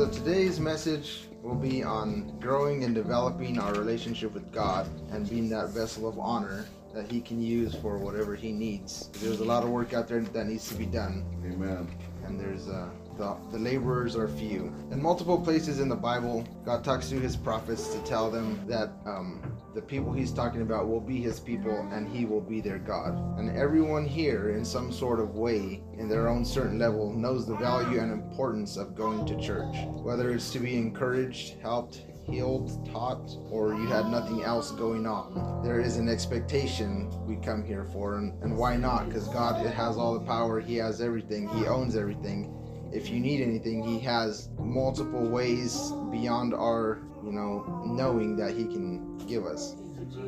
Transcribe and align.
So 0.00 0.08
today's 0.08 0.58
message 0.58 1.28
will 1.42 1.54
be 1.54 1.82
on 1.82 2.34
growing 2.40 2.84
and 2.84 2.94
developing 2.94 3.58
our 3.58 3.74
relationship 3.74 4.32
with 4.32 4.50
God 4.50 4.88
and 5.12 5.28
being 5.28 5.50
that 5.50 5.74
vessel 5.74 6.08
of 6.08 6.18
honor 6.18 6.64
that 6.94 7.12
He 7.12 7.20
can 7.20 7.42
use 7.42 7.74
for 7.74 7.98
whatever 7.98 8.34
He 8.34 8.50
needs. 8.50 9.10
There's 9.20 9.40
a 9.40 9.44
lot 9.44 9.62
of 9.62 9.68
work 9.68 9.92
out 9.92 10.08
there 10.08 10.20
that 10.20 10.46
needs 10.46 10.66
to 10.70 10.74
be 10.74 10.86
done. 10.86 11.26
Amen. 11.44 11.86
And 12.24 12.40
there's 12.40 12.66
uh, 12.66 12.88
the, 13.16 13.36
the 13.50 13.58
laborers 13.58 14.16
are 14.16 14.28
few. 14.28 14.72
In 14.90 15.02
multiple 15.02 15.40
places 15.40 15.80
in 15.80 15.88
the 15.88 15.96
Bible, 15.96 16.44
God 16.64 16.84
talks 16.84 17.08
to 17.10 17.16
His 17.16 17.36
prophets 17.36 17.88
to 17.94 18.02
tell 18.04 18.30
them 18.30 18.64
that 18.66 18.90
um, 19.06 19.42
the 19.74 19.82
people 19.82 20.12
He's 20.12 20.32
talking 20.32 20.62
about 20.62 20.88
will 20.88 21.00
be 21.00 21.20
His 21.20 21.40
people 21.40 21.88
and 21.92 22.08
He 22.08 22.24
will 22.24 22.40
be 22.40 22.60
their 22.60 22.78
God. 22.78 23.38
And 23.38 23.56
everyone 23.56 24.04
here, 24.04 24.50
in 24.50 24.64
some 24.64 24.92
sort 24.92 25.20
of 25.20 25.34
way, 25.34 25.82
in 25.98 26.08
their 26.08 26.28
own 26.28 26.44
certain 26.44 26.78
level, 26.78 27.12
knows 27.12 27.46
the 27.46 27.56
value 27.56 28.00
and 28.00 28.12
importance 28.12 28.76
of 28.76 28.96
going 28.96 29.26
to 29.26 29.40
church. 29.40 29.76
Whether 29.86 30.30
it's 30.30 30.50
to 30.52 30.58
be 30.58 30.76
encouraged, 30.76 31.60
helped, 31.60 32.02
healed, 32.30 32.88
taught, 32.90 33.36
or 33.50 33.74
you 33.74 33.86
had 33.86 34.06
nothing 34.06 34.42
else 34.42 34.70
going 34.72 35.06
on. 35.06 35.62
There 35.62 35.80
is 35.80 35.96
an 35.96 36.08
expectation 36.08 37.10
we 37.26 37.36
come 37.36 37.64
here 37.64 37.84
for, 37.92 38.18
and, 38.18 38.40
and 38.42 38.56
why 38.56 38.76
not? 38.76 39.08
Because 39.08 39.28
God 39.28 39.64
it 39.64 39.72
has 39.72 39.96
all 39.96 40.14
the 40.14 40.24
power, 40.24 40.60
He 40.60 40.76
has 40.76 41.00
everything, 41.00 41.48
He 41.48 41.66
owns 41.66 41.96
everything. 41.96 42.56
If 42.92 43.08
you 43.08 43.20
need 43.20 43.40
anything, 43.40 43.82
He 43.82 44.00
has 44.00 44.48
multiple 44.58 45.28
ways 45.28 45.92
beyond 46.10 46.54
our, 46.54 47.02
you 47.24 47.32
know, 47.32 47.82
knowing 47.86 48.36
that 48.36 48.56
He 48.56 48.64
can 48.64 49.16
give 49.26 49.46
us. 49.46 49.76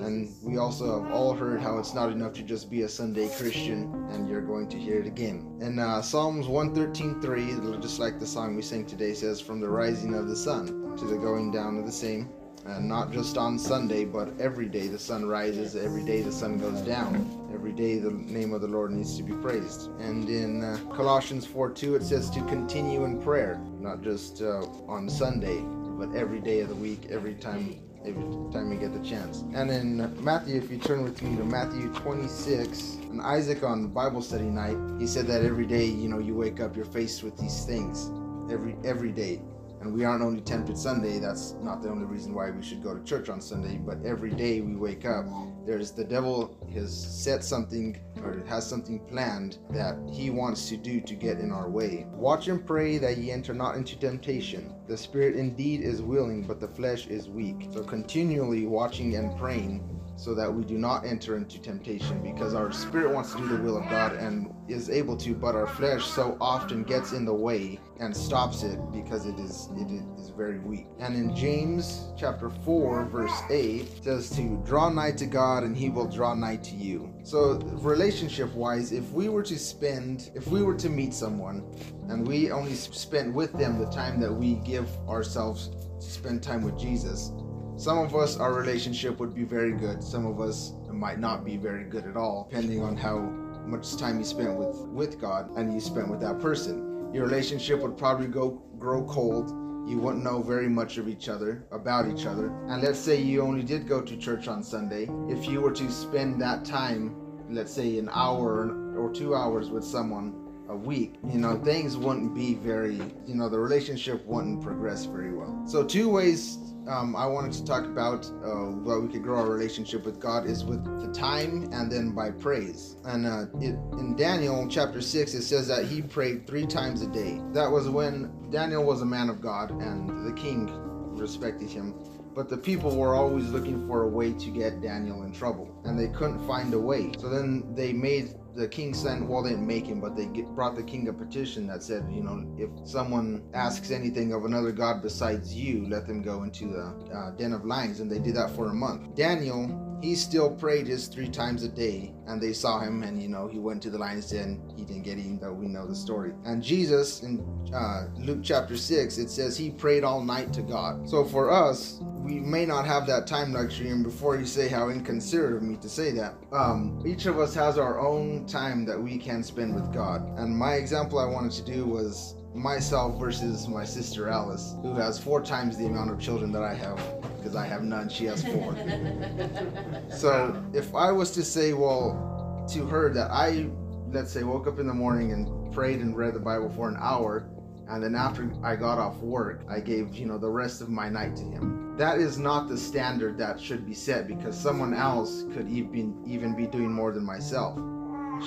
And 0.00 0.32
we 0.42 0.58
also 0.58 1.02
have 1.02 1.12
all 1.12 1.34
heard 1.34 1.60
how 1.60 1.78
it's 1.78 1.94
not 1.94 2.12
enough 2.12 2.34
to 2.34 2.42
just 2.42 2.70
be 2.70 2.82
a 2.82 2.88
Sunday 2.88 3.28
Christian, 3.36 3.92
and 4.10 4.28
you're 4.28 4.42
going 4.42 4.68
to 4.68 4.78
hear 4.78 5.00
it 5.00 5.06
again. 5.06 5.58
In 5.60 5.78
uh, 5.78 6.02
Psalms 6.02 6.46
113.3, 6.46 7.80
just 7.80 7.98
like 7.98 8.18
the 8.18 8.26
song 8.26 8.54
we 8.54 8.62
sang 8.62 8.86
today, 8.86 9.14
says, 9.14 9.40
From 9.40 9.60
the 9.60 9.68
rising 9.68 10.14
of 10.14 10.28
the 10.28 10.36
sun 10.36 10.96
to 10.96 11.04
the 11.04 11.16
going 11.16 11.50
down 11.50 11.78
of 11.78 11.86
the 11.86 11.92
same. 11.92 12.28
And 12.64 12.88
not 12.88 13.12
just 13.12 13.36
on 13.36 13.58
Sunday, 13.58 14.04
but 14.04 14.28
every 14.38 14.66
day 14.66 14.86
the 14.86 14.98
sun 14.98 15.26
rises, 15.26 15.74
every 15.74 16.04
day 16.04 16.22
the 16.22 16.32
sun 16.32 16.58
goes 16.58 16.80
down. 16.82 17.48
Every 17.52 17.72
day 17.72 17.98
the 17.98 18.12
name 18.12 18.52
of 18.52 18.60
the 18.60 18.68
Lord 18.68 18.92
needs 18.92 19.16
to 19.16 19.22
be 19.22 19.32
praised. 19.34 19.90
And 19.98 20.28
in 20.28 20.62
uh, 20.62 20.78
Colossians 20.94 21.44
4 21.44 21.70
2, 21.70 21.96
it 21.96 22.02
says 22.04 22.30
to 22.30 22.40
continue 22.42 23.04
in 23.04 23.20
prayer, 23.20 23.60
not 23.80 24.02
just 24.02 24.42
uh, 24.42 24.66
on 24.86 25.08
Sunday, 25.08 25.60
but 25.98 26.14
every 26.16 26.40
day 26.40 26.60
of 26.60 26.68
the 26.68 26.74
week, 26.76 27.08
every 27.10 27.34
time 27.34 27.80
every 28.04 28.24
time 28.52 28.72
you 28.72 28.78
get 28.78 28.92
the 28.92 29.08
chance. 29.08 29.42
And 29.54 29.70
in 29.70 30.24
Matthew, 30.24 30.56
if 30.56 30.70
you 30.70 30.78
turn 30.78 31.04
with 31.04 31.22
me 31.22 31.36
to 31.36 31.44
Matthew 31.44 31.92
26, 31.94 32.96
and 33.10 33.20
Isaac 33.20 33.62
on 33.62 33.88
Bible 33.88 34.22
study 34.22 34.44
night, 34.44 34.76
he 34.98 35.06
said 35.06 35.26
that 35.28 35.42
every 35.42 35.66
day, 35.66 35.84
you 35.84 36.08
know, 36.08 36.18
you 36.18 36.34
wake 36.34 36.60
up, 36.60 36.74
you're 36.76 36.84
faced 36.84 37.22
with 37.22 37.36
these 37.36 37.64
things 37.64 38.10
every 38.50 38.76
every 38.84 39.12
day. 39.12 39.40
And 39.82 39.92
we 39.92 40.04
aren't 40.04 40.22
only 40.22 40.40
tempted 40.40 40.78
Sunday, 40.78 41.18
that's 41.18 41.56
not 41.60 41.82
the 41.82 41.90
only 41.90 42.04
reason 42.04 42.34
why 42.34 42.50
we 42.50 42.62
should 42.62 42.84
go 42.84 42.96
to 42.96 43.02
church 43.02 43.28
on 43.28 43.40
Sunday, 43.40 43.78
but 43.78 43.98
every 44.04 44.30
day 44.30 44.60
we 44.60 44.76
wake 44.76 45.04
up, 45.04 45.26
there's 45.66 45.90
the 45.90 46.04
devil 46.04 46.56
has 46.72 46.96
set 46.96 47.42
something 47.42 47.98
or 48.22 48.44
has 48.46 48.64
something 48.68 49.00
planned 49.06 49.58
that 49.70 49.96
he 50.08 50.30
wants 50.30 50.68
to 50.68 50.76
do 50.76 51.00
to 51.00 51.14
get 51.16 51.40
in 51.40 51.50
our 51.50 51.68
way. 51.68 52.06
Watch 52.12 52.46
and 52.46 52.64
pray 52.64 52.98
that 52.98 53.18
ye 53.18 53.32
enter 53.32 53.52
not 53.54 53.74
into 53.74 53.98
temptation. 53.98 54.72
The 54.86 54.96
spirit 54.96 55.34
indeed 55.34 55.80
is 55.80 56.00
willing, 56.00 56.42
but 56.42 56.60
the 56.60 56.68
flesh 56.68 57.08
is 57.08 57.28
weak. 57.28 57.66
So 57.72 57.82
continually 57.82 58.66
watching 58.66 59.16
and 59.16 59.36
praying 59.36 59.91
so 60.22 60.34
that 60.34 60.52
we 60.54 60.62
do 60.62 60.78
not 60.78 61.04
enter 61.04 61.36
into 61.36 61.60
temptation 61.60 62.22
because 62.22 62.54
our 62.54 62.70
spirit 62.70 63.12
wants 63.12 63.32
to 63.32 63.38
do 63.38 63.48
the 63.48 63.56
will 63.56 63.76
of 63.76 63.82
God 63.90 64.14
and 64.14 64.54
is 64.68 64.88
able 64.88 65.16
to 65.16 65.34
but 65.34 65.56
our 65.56 65.66
flesh 65.66 66.04
so 66.04 66.36
often 66.40 66.84
gets 66.84 67.10
in 67.12 67.24
the 67.24 67.34
way 67.34 67.80
and 67.98 68.16
stops 68.16 68.62
it 68.62 68.78
because 68.92 69.26
it 69.26 69.36
is 69.40 69.68
it 69.76 69.90
is 69.90 70.30
very 70.30 70.60
weak. 70.60 70.86
And 71.00 71.16
in 71.16 71.34
James 71.34 72.06
chapter 72.16 72.50
4 72.50 73.06
verse 73.06 73.36
8 73.50 74.04
says 74.04 74.30
to 74.36 74.62
draw 74.64 74.90
nigh 74.90 75.10
to 75.12 75.26
God 75.26 75.64
and 75.64 75.76
he 75.76 75.90
will 75.90 76.06
draw 76.06 76.34
nigh 76.34 76.56
to 76.56 76.76
you. 76.76 77.12
So 77.24 77.54
relationship 77.80 78.52
wise 78.54 78.92
if 78.92 79.10
we 79.10 79.28
were 79.28 79.42
to 79.42 79.58
spend 79.58 80.30
if 80.36 80.46
we 80.46 80.62
were 80.62 80.76
to 80.76 80.88
meet 80.88 81.14
someone 81.14 81.64
and 82.08 82.24
we 82.24 82.52
only 82.52 82.74
spent 82.74 83.34
with 83.34 83.52
them 83.54 83.76
the 83.76 83.90
time 83.90 84.20
that 84.20 84.32
we 84.32 84.54
give 84.64 84.88
ourselves 85.08 85.70
to 85.98 86.06
spend 86.06 86.44
time 86.44 86.62
with 86.62 86.78
Jesus 86.78 87.32
some 87.76 87.98
of 87.98 88.14
us, 88.14 88.36
our 88.36 88.52
relationship 88.52 89.18
would 89.18 89.34
be 89.34 89.44
very 89.44 89.72
good. 89.72 90.02
Some 90.02 90.26
of 90.26 90.40
us 90.40 90.74
might 90.90 91.18
not 91.18 91.44
be 91.44 91.56
very 91.56 91.84
good 91.84 92.06
at 92.06 92.16
all, 92.16 92.46
depending 92.50 92.82
on 92.82 92.96
how 92.96 93.18
much 93.66 93.96
time 93.96 94.18
you 94.18 94.24
spent 94.24 94.56
with 94.56 94.76
with 94.88 95.20
God 95.20 95.50
and 95.56 95.72
you 95.72 95.80
spent 95.80 96.08
with 96.08 96.20
that 96.20 96.40
person. 96.40 97.10
Your 97.12 97.24
relationship 97.24 97.80
would 97.80 97.96
probably 97.96 98.26
go 98.26 98.62
grow 98.78 99.04
cold. 99.04 99.50
You 99.88 99.98
wouldn't 99.98 100.22
know 100.22 100.42
very 100.42 100.68
much 100.68 100.98
of 100.98 101.08
each 101.08 101.28
other, 101.28 101.66
about 101.72 102.08
each 102.08 102.24
other. 102.26 102.46
And 102.68 102.82
let's 102.82 102.98
say 102.98 103.20
you 103.20 103.42
only 103.42 103.62
did 103.62 103.88
go 103.88 104.00
to 104.00 104.16
church 104.16 104.48
on 104.48 104.62
Sunday. 104.62 105.08
If 105.28 105.48
you 105.48 105.60
were 105.60 105.72
to 105.72 105.90
spend 105.90 106.40
that 106.40 106.64
time, 106.64 107.16
let's 107.50 107.72
say 107.72 107.98
an 107.98 108.08
hour 108.12 108.76
or 108.96 109.10
two 109.12 109.34
hours 109.34 109.70
with 109.70 109.84
someone 109.84 110.34
a 110.68 110.76
week, 110.76 111.14
you 111.28 111.38
know, 111.38 111.56
things 111.56 111.96
wouldn't 111.96 112.34
be 112.34 112.54
very, 112.54 112.96
you 113.26 113.34
know, 113.34 113.48
the 113.48 113.58
relationship 113.58 114.24
wouldn't 114.24 114.62
progress 114.62 115.04
very 115.04 115.34
well. 115.34 115.62
So, 115.66 115.84
two 115.84 116.08
ways 116.08 116.71
um, 116.88 117.14
I 117.14 117.26
wanted 117.26 117.52
to 117.52 117.64
talk 117.64 117.84
about 117.84 118.26
uh, 118.26 118.70
what 118.70 119.02
we 119.02 119.08
could 119.08 119.22
grow 119.22 119.38
our 119.38 119.50
relationship 119.50 120.04
with 120.04 120.18
God 120.18 120.46
is 120.46 120.64
with 120.64 120.84
the 121.00 121.12
time 121.12 121.68
and 121.72 121.90
then 121.90 122.12
by 122.12 122.30
praise. 122.30 122.96
And 123.04 123.26
uh, 123.26 123.46
it, 123.60 123.76
in 123.98 124.16
Daniel 124.16 124.66
chapter 124.68 125.00
6, 125.00 125.34
it 125.34 125.42
says 125.42 125.68
that 125.68 125.84
he 125.84 126.02
prayed 126.02 126.46
three 126.46 126.66
times 126.66 127.02
a 127.02 127.08
day. 127.08 127.40
That 127.52 127.70
was 127.70 127.88
when 127.88 128.50
Daniel 128.50 128.84
was 128.84 129.02
a 129.02 129.06
man 129.06 129.28
of 129.28 129.40
God 129.40 129.70
and 129.70 130.26
the 130.26 130.32
king 130.32 130.70
respected 131.16 131.68
him. 131.70 131.94
But 132.34 132.48
the 132.48 132.56
people 132.56 132.96
were 132.96 133.14
always 133.14 133.48
looking 133.50 133.86
for 133.86 134.02
a 134.02 134.08
way 134.08 134.32
to 134.32 134.50
get 134.50 134.80
Daniel 134.80 135.22
in 135.22 135.32
trouble, 135.32 135.68
and 135.84 135.98
they 135.98 136.08
couldn't 136.08 136.46
find 136.46 136.72
a 136.72 136.78
way. 136.78 137.12
So 137.18 137.28
then 137.28 137.74
they 137.74 137.92
made 137.92 138.34
the 138.54 138.68
king 138.68 138.92
sent 138.92 139.26
well 139.26 139.42
they 139.42 139.50
didn't 139.50 139.66
make 139.66 139.86
him 139.86 140.00
but 140.00 140.14
they 140.14 140.26
get, 140.26 140.46
brought 140.54 140.76
the 140.76 140.82
king 140.82 141.08
a 141.08 141.12
petition 141.12 141.66
that 141.66 141.82
said 141.82 142.04
you 142.10 142.22
know 142.22 142.44
if 142.58 142.68
someone 142.86 143.42
asks 143.54 143.90
anything 143.90 144.32
of 144.32 144.44
another 144.44 144.72
god 144.72 145.02
besides 145.02 145.54
you 145.54 145.86
let 145.88 146.06
them 146.06 146.20
go 146.20 146.42
into 146.42 146.66
the 146.66 147.16
uh, 147.16 147.30
den 147.32 147.52
of 147.52 147.64
lions 147.64 148.00
and 148.00 148.10
they 148.10 148.18
did 148.18 148.34
that 148.34 148.54
for 148.54 148.68
a 148.68 148.74
month 148.74 149.14
daniel 149.14 149.91
he 150.02 150.16
still 150.16 150.50
prayed 150.50 150.86
his 150.86 151.06
three 151.06 151.28
times 151.28 151.62
a 151.62 151.68
day 151.68 152.12
and 152.26 152.42
they 152.42 152.52
saw 152.52 152.80
him 152.80 153.04
and 153.04 153.22
you 153.22 153.28
know 153.28 153.46
he 153.46 153.58
went 153.58 153.80
to 153.82 153.90
the 153.90 153.96
lion's 153.96 154.28
den. 154.28 154.60
He 154.76 154.84
didn't 154.84 155.02
get 155.04 155.16
eaten 155.16 155.38
though. 155.38 155.52
We 155.52 155.68
know 155.68 155.86
the 155.86 155.94
story. 155.94 156.32
And 156.44 156.62
jesus 156.62 157.22
in 157.22 157.40
uh, 157.72 158.06
luke 158.18 158.40
chapter 158.42 158.76
6 158.76 159.18
it 159.18 159.30
says 159.30 159.56
he 159.56 159.70
prayed 159.70 160.02
all 160.02 160.22
night 160.22 160.52
to 160.54 160.62
god. 160.62 161.08
So 161.08 161.24
for 161.24 161.50
us 161.50 162.00
we 162.02 162.40
may 162.40 162.66
not 162.66 162.84
have 162.84 163.06
that 163.06 163.26
time 163.26 163.52
luxury 163.52 163.90
and 163.90 164.02
before 164.02 164.36
you 164.36 164.44
say 164.44 164.68
how 164.68 164.88
inconsiderate 164.88 165.56
of 165.56 165.62
me 165.62 165.76
to 165.76 165.88
say 165.88 166.10
that 166.12 166.34
um, 166.52 167.02
each 167.06 167.26
of 167.26 167.38
us 167.38 167.54
has 167.54 167.78
our 167.78 168.00
own 168.00 168.46
time 168.46 168.84
that 168.84 169.00
we 169.00 169.18
can 169.18 169.42
spend 169.44 169.74
with 169.74 169.92
god. 169.92 170.22
And 170.36 170.56
my 170.56 170.74
example 170.74 171.20
i 171.20 171.26
wanted 171.26 171.52
to 171.52 171.64
do 171.64 171.86
was 171.86 172.34
myself 172.54 173.18
versus 173.18 173.66
my 173.66 173.84
sister 173.84 174.28
alice 174.28 174.74
who 174.82 174.94
has 174.94 175.18
four 175.18 175.42
times 175.42 175.76
the 175.76 175.86
amount 175.86 176.10
of 176.10 176.20
children 176.20 176.52
that 176.52 176.62
i 176.62 176.74
have 176.74 176.98
because 177.38 177.56
i 177.56 177.66
have 177.66 177.82
none 177.82 178.08
she 178.08 178.26
has 178.26 178.44
four 178.44 178.76
so 180.10 180.62
if 180.74 180.94
i 180.94 181.10
was 181.10 181.30
to 181.30 181.42
say 181.42 181.72
well 181.72 182.66
to 182.68 182.86
her 182.86 183.12
that 183.12 183.30
i 183.30 183.66
let's 184.10 184.30
say 184.30 184.42
woke 184.42 184.66
up 184.66 184.78
in 184.78 184.86
the 184.86 184.94
morning 184.94 185.32
and 185.32 185.72
prayed 185.72 186.00
and 186.00 186.16
read 186.16 186.34
the 186.34 186.40
bible 186.40 186.68
for 186.68 186.88
an 186.88 186.96
hour 187.00 187.48
and 187.88 188.02
then 188.02 188.14
after 188.14 188.50
I 188.62 188.76
got 188.76 188.98
off 188.98 189.18
work, 189.18 189.64
I 189.68 189.80
gave, 189.80 190.14
you 190.14 190.24
know, 190.24 190.38
the 190.38 190.48
rest 190.48 190.80
of 190.80 190.88
my 190.88 191.10
night 191.10 191.36
to 191.36 191.42
him. 191.42 191.94
That 191.98 192.18
is 192.18 192.38
not 192.38 192.68
the 192.68 192.78
standard 192.78 193.36
that 193.38 193.60
should 193.60 193.84
be 193.84 193.92
set 193.92 194.26
because 194.26 194.58
someone 194.58 194.94
else 194.94 195.44
could 195.52 195.68
even 195.68 196.22
even 196.26 196.56
be 196.56 196.66
doing 196.66 196.90
more 196.90 197.12
than 197.12 197.24
myself. 197.24 197.78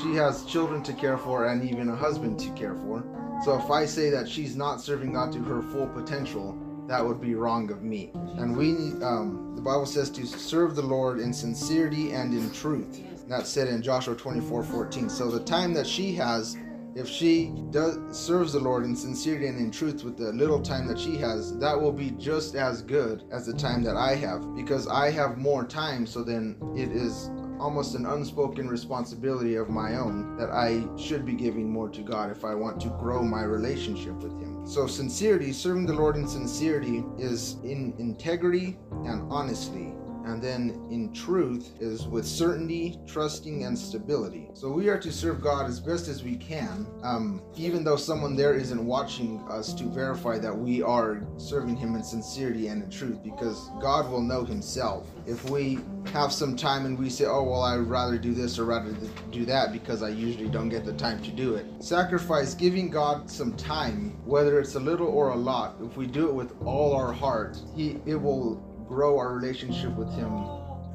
She 0.02 0.16
has 0.16 0.44
children 0.46 0.84
to 0.84 0.94
care 0.94 1.18
for 1.18 1.48
and 1.48 1.64
even 1.64 1.90
a 1.90 1.96
husband 1.96 2.40
to 2.40 2.50
care 2.52 2.76
for. 2.76 3.04
So 3.44 3.58
if 3.58 3.70
I 3.70 3.86
say 3.86 4.10
that 4.10 4.28
she's 4.28 4.56
not 4.56 4.82
serving 4.82 5.14
God 5.14 5.32
to 5.34 5.40
her 5.40 5.62
full 5.62 5.88
potential, 5.88 6.58
that 6.88 7.06
would 7.06 7.22
be 7.22 7.36
wrong 7.36 7.72
of 7.72 7.82
me. 7.82 8.12
And 8.38 8.56
we, 8.56 8.72
um, 9.04 9.54
the 9.56 9.62
Bible 9.62 9.86
says 9.86 10.10
to 10.12 10.26
serve 10.26 10.76
the 10.76 10.82
Lord 10.82 11.20
in 11.20 11.34
sincerity 11.34 12.12
and 12.12 12.34
in 12.34 12.52
truth. 12.52 13.02
That's 13.28 13.50
said 13.50 13.68
in 13.68 13.82
Joshua 13.82 14.16
24 14.16 14.64
14. 14.64 15.10
So 15.10 15.32
the 15.32 15.44
time 15.44 15.74
that 15.74 15.88
she 15.88 16.14
has, 16.16 16.58
if 16.96 17.08
she 17.08 17.54
does 17.72 17.98
serves 18.18 18.54
the 18.54 18.60
Lord 18.60 18.84
in 18.86 18.96
sincerity 18.96 19.48
and 19.48 19.58
in 19.58 19.72
truth 19.72 20.04
with 20.04 20.18
the 20.18 20.32
little 20.32 20.62
time 20.62 20.88
that 20.88 21.00
she 21.00 21.18
has, 21.18 21.58
that 21.58 21.80
will 21.80 21.92
be 21.92 22.12
just 22.12 22.56
as 22.56 22.82
good 22.82 23.24
as 23.32 23.46
the 23.46 23.54
time 23.54 23.84
that 23.84 23.96
I 23.96 24.16
have. 24.16 24.56
Because 24.56 24.88
I 24.88 25.10
have 25.12 25.38
more 25.38 25.66
time, 25.66 26.06
so 26.06 26.24
then 26.24 26.58
it 26.76 26.92
is 26.92 27.30
almost 27.60 27.96
an 27.96 28.06
unspoken 28.06 28.68
responsibility 28.68 29.56
of 29.56 29.70
my 29.70 29.96
own 29.96 30.38
that 30.38 30.52
I 30.52 30.86
should 30.98 31.26
be 31.26 31.34
giving 31.34 31.70
more 31.70 31.90
to 31.90 32.02
God 32.02 32.30
if 32.30 32.46
I 32.46 32.54
want 32.54 32.80
to 32.82 32.90
grow 33.00 33.24
my 33.24 33.44
relationship 33.44 34.16
with 34.16 34.34
Him. 34.40 34.66
So, 34.66 34.86
sincerity, 34.86 35.52
serving 35.52 35.86
the 35.86 35.94
Lord 35.94 36.16
in 36.16 36.28
sincerity, 36.28 37.04
is 37.18 37.58
in 37.64 37.96
integrity 37.98 38.78
and 39.06 39.32
honesty 39.32 39.95
and 40.26 40.42
then 40.42 40.88
in 40.90 41.14
truth 41.14 41.74
is 41.80 42.08
with 42.08 42.26
certainty, 42.26 43.00
trusting, 43.08 43.64
and 43.64 43.78
stability. 43.78 44.50
So 44.54 44.72
we 44.72 44.90
are 44.90 45.00
to 45.00 45.12
serve 45.12 45.42
God 45.42 45.68
as 45.68 45.80
best 45.80 46.08
as 46.08 46.24
we 46.24 46.36
can, 46.36 46.88
um, 47.04 47.42
even 47.56 47.84
though 47.84 47.96
someone 47.96 48.36
there 48.36 48.56
isn't 48.56 48.84
watching 48.86 49.40
us 49.50 49.74
to 49.76 49.84
verify 49.86 50.38
that 50.40 50.56
we 50.56 50.82
are 50.82 51.22
serving 51.38 51.76
Him 51.76 51.96
in 51.96 52.04
sincerity 52.04 52.68
and 52.68 52.84
in 52.84 52.90
truth, 52.90 53.24
because 53.24 53.70
God 53.80 54.10
will 54.10 54.22
know 54.22 54.44
Himself. 54.44 55.08
If 55.26 55.50
we 55.50 55.80
have 56.14 56.32
some 56.32 56.56
time 56.56 56.86
and 56.86 56.98
we 56.98 57.10
say, 57.10 57.26
oh, 57.26 57.44
well, 57.44 57.62
I'd 57.62 57.78
rather 57.78 58.18
do 58.18 58.34
this 58.34 58.60
or 58.60 58.66
rather 58.66 58.96
do 59.32 59.46
that 59.46 59.72
because 59.72 60.04
I 60.04 60.10
usually 60.10 60.50
don't 60.50 60.70
get 60.70 60.86
the 60.86 60.94
time 60.94 61.22
to 61.24 61.32
do 61.32 61.56
it. 61.56 61.66
Sacrifice, 61.80 62.54
giving 62.54 62.90
God 62.90 63.30
some 63.30 63.54
time, 63.54 64.18
whether 64.26 64.60
it's 64.60 64.76
a 64.76 64.80
little 64.80 65.08
or 65.08 65.30
a 65.30 65.36
lot, 65.36 65.76
if 65.84 65.98
we 65.98 66.08
do 66.08 66.28
it 66.30 66.34
with 66.34 66.54
all 66.64 66.96
our 66.96 67.12
heart, 67.12 67.58
He 67.76 68.00
it 68.06 68.16
will 68.16 68.75
grow 68.88 69.18
our 69.18 69.34
relationship 69.34 69.96
with 69.96 70.12
Him 70.14 70.32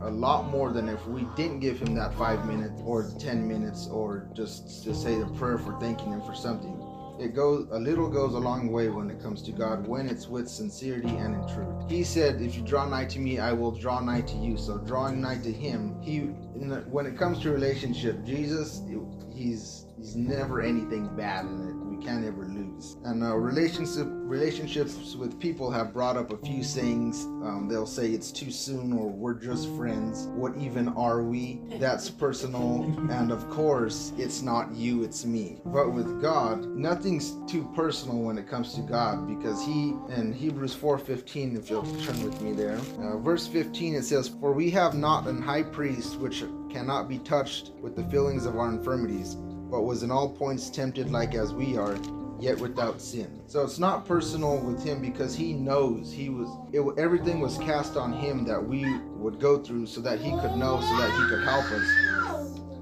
a 0.02 0.10
lot 0.10 0.48
more 0.50 0.72
than 0.72 0.88
if 0.88 1.06
we 1.06 1.26
didn't 1.36 1.60
give 1.60 1.78
Him 1.78 1.94
that 1.94 2.14
five 2.14 2.46
minutes 2.46 2.80
or 2.84 3.10
10 3.18 3.46
minutes 3.46 3.86
or 3.88 4.28
just 4.34 4.84
to 4.84 4.94
say 4.94 5.18
the 5.18 5.26
prayer 5.26 5.58
for 5.58 5.78
thanking 5.78 6.12
Him 6.12 6.22
for 6.22 6.34
something. 6.34 6.76
It 7.20 7.34
goes 7.34 7.68
a 7.70 7.78
little 7.78 8.08
goes 8.08 8.32
a 8.32 8.38
long 8.38 8.72
way 8.72 8.88
when 8.88 9.10
it 9.10 9.20
comes 9.20 9.42
to 9.42 9.52
God 9.52 9.86
when 9.86 10.08
it's 10.08 10.26
with 10.26 10.48
sincerity 10.48 11.10
and 11.10 11.34
in 11.34 11.54
truth. 11.54 11.90
He 11.90 12.02
said, 12.02 12.40
"If 12.40 12.56
you 12.56 12.62
draw 12.62 12.88
nigh 12.88 13.04
to 13.06 13.18
me, 13.18 13.38
I 13.38 13.52
will 13.52 13.72
draw 13.72 14.00
nigh 14.00 14.22
to 14.22 14.36
you." 14.38 14.56
So 14.56 14.78
drawing 14.78 15.20
nigh 15.20 15.36
to 15.42 15.52
Him, 15.52 16.00
He 16.00 16.30
the, 16.56 16.82
when 16.88 17.04
it 17.04 17.18
comes 17.18 17.38
to 17.40 17.50
relationship, 17.50 18.24
Jesus, 18.24 18.80
He's 19.34 19.84
He's 20.00 20.16
never 20.16 20.62
anything 20.62 21.14
bad 21.14 21.44
in 21.44 21.68
it 21.68 21.74
We 21.74 22.02
can't 22.02 22.24
ever 22.24 22.46
lose. 22.46 22.96
And 23.04 23.22
uh, 23.22 23.36
relationship 23.36 24.06
relationships 24.08 25.14
with 25.14 25.38
people 25.38 25.70
have 25.70 25.92
brought 25.92 26.16
up 26.16 26.32
a 26.32 26.38
few 26.38 26.62
sayings. 26.62 27.24
Um, 27.24 27.68
they'll 27.68 27.84
say 27.84 28.08
it's 28.08 28.32
too 28.32 28.50
soon 28.50 28.94
or 28.94 29.08
we're 29.10 29.34
just 29.34 29.68
friends. 29.76 30.28
What 30.28 30.56
even 30.56 30.88
are 30.88 31.22
we? 31.22 31.60
That's 31.78 32.08
personal. 32.08 32.84
And 33.10 33.30
of 33.30 33.50
course, 33.50 34.14
it's 34.16 34.40
not 34.40 34.72
you, 34.72 35.02
it's 35.02 35.26
me. 35.26 35.58
But 35.66 35.92
with 35.92 36.22
God, 36.22 36.64
nothing's 36.64 37.36
too 37.46 37.70
personal 37.76 38.22
when 38.22 38.38
it 38.38 38.48
comes 38.48 38.72
to 38.76 38.80
God 38.80 39.28
because 39.28 39.62
He 39.66 39.94
in 40.16 40.32
Hebrews 40.32 40.74
4:15, 40.74 41.58
if 41.58 41.68
you'll 41.68 41.82
turn 42.04 42.24
with 42.24 42.40
me 42.40 42.52
there, 42.52 42.78
uh, 43.02 43.18
verse 43.18 43.46
15 43.46 43.96
it 43.96 44.04
says, 44.04 44.28
"For 44.28 44.52
we 44.54 44.70
have 44.70 44.94
not 44.94 45.26
an 45.26 45.42
high 45.42 45.64
priest 45.64 46.18
which 46.18 46.42
cannot 46.70 47.06
be 47.06 47.18
touched 47.18 47.72
with 47.82 47.96
the 47.96 48.04
feelings 48.04 48.46
of 48.46 48.56
our 48.56 48.70
infirmities." 48.70 49.36
But 49.70 49.82
was 49.82 50.02
in 50.02 50.10
all 50.10 50.28
points 50.28 50.70
tempted 50.70 51.10
like 51.10 51.34
as 51.34 51.52
we 51.52 51.76
are, 51.76 51.96
yet 52.40 52.58
without 52.58 53.00
sin. 53.00 53.42
So 53.46 53.62
it's 53.62 53.78
not 53.78 54.06
personal 54.06 54.58
with 54.58 54.82
him 54.82 55.00
because 55.00 55.34
he 55.34 55.52
knows 55.52 56.12
he 56.12 56.28
was 56.28 56.48
it, 56.72 56.82
everything 56.98 57.40
was 57.40 57.58
cast 57.58 57.96
on 57.96 58.12
him 58.12 58.44
that 58.46 58.62
we 58.62 58.98
would 59.16 59.38
go 59.38 59.58
through 59.58 59.86
so 59.86 60.00
that 60.00 60.20
he 60.20 60.30
could 60.30 60.56
know 60.56 60.80
so 60.80 60.96
that 60.96 61.10
he 61.10 61.28
could 61.28 61.44
help 61.44 61.64
us. 61.66 62.10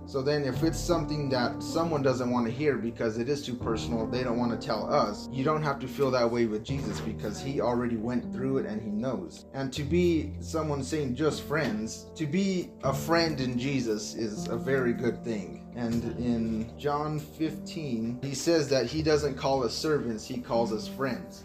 So 0.09 0.23
then, 0.23 0.45
if 0.45 0.63
it's 0.63 0.81
something 0.81 1.29
that 1.29 1.63
someone 1.63 2.01
doesn't 2.01 2.31
want 2.31 2.47
to 2.47 2.51
hear 2.51 2.79
because 2.79 3.19
it 3.19 3.29
is 3.29 3.45
too 3.45 3.53
personal, 3.53 4.07
they 4.07 4.25
don't 4.25 4.39
want 4.39 4.59
to 4.59 4.67
tell 4.67 4.91
us, 4.91 5.29
you 5.31 5.45
don't 5.45 5.63
have 5.63 5.79
to 5.81 5.87
feel 5.87 6.11
that 6.13 6.31
way 6.31 6.47
with 6.47 6.65
Jesus 6.65 6.99
because 7.01 7.43
he 7.43 7.61
already 7.61 7.97
went 7.97 8.33
through 8.33 8.57
it 8.57 8.65
and 8.65 8.81
he 8.81 8.89
knows. 8.89 9.45
And 9.53 9.71
to 9.75 9.83
be 9.83 10.33
someone 10.41 10.83
saying 10.83 11.15
just 11.15 11.43
friends, 11.43 12.07
to 12.15 12.27
be 12.27 12.71
a 12.85 12.95
friend 12.95 13.39
in 13.39 13.59
Jesus 13.59 14.15
is 14.15 14.49
a 14.49 14.57
very 14.57 14.95
good 14.95 15.23
thing. 15.23 15.68
And 15.79 16.03
in 16.19 16.77
John 16.77 17.21
15, 17.21 18.19
he 18.21 18.35
says 18.35 18.69
that 18.69 18.87
he 18.87 19.01
doesn't 19.01 19.37
call 19.37 19.63
us 19.63 19.73
servants, 19.73 20.27
he 20.27 20.39
calls 20.39 20.73
us 20.73 20.89
friends 20.89 21.45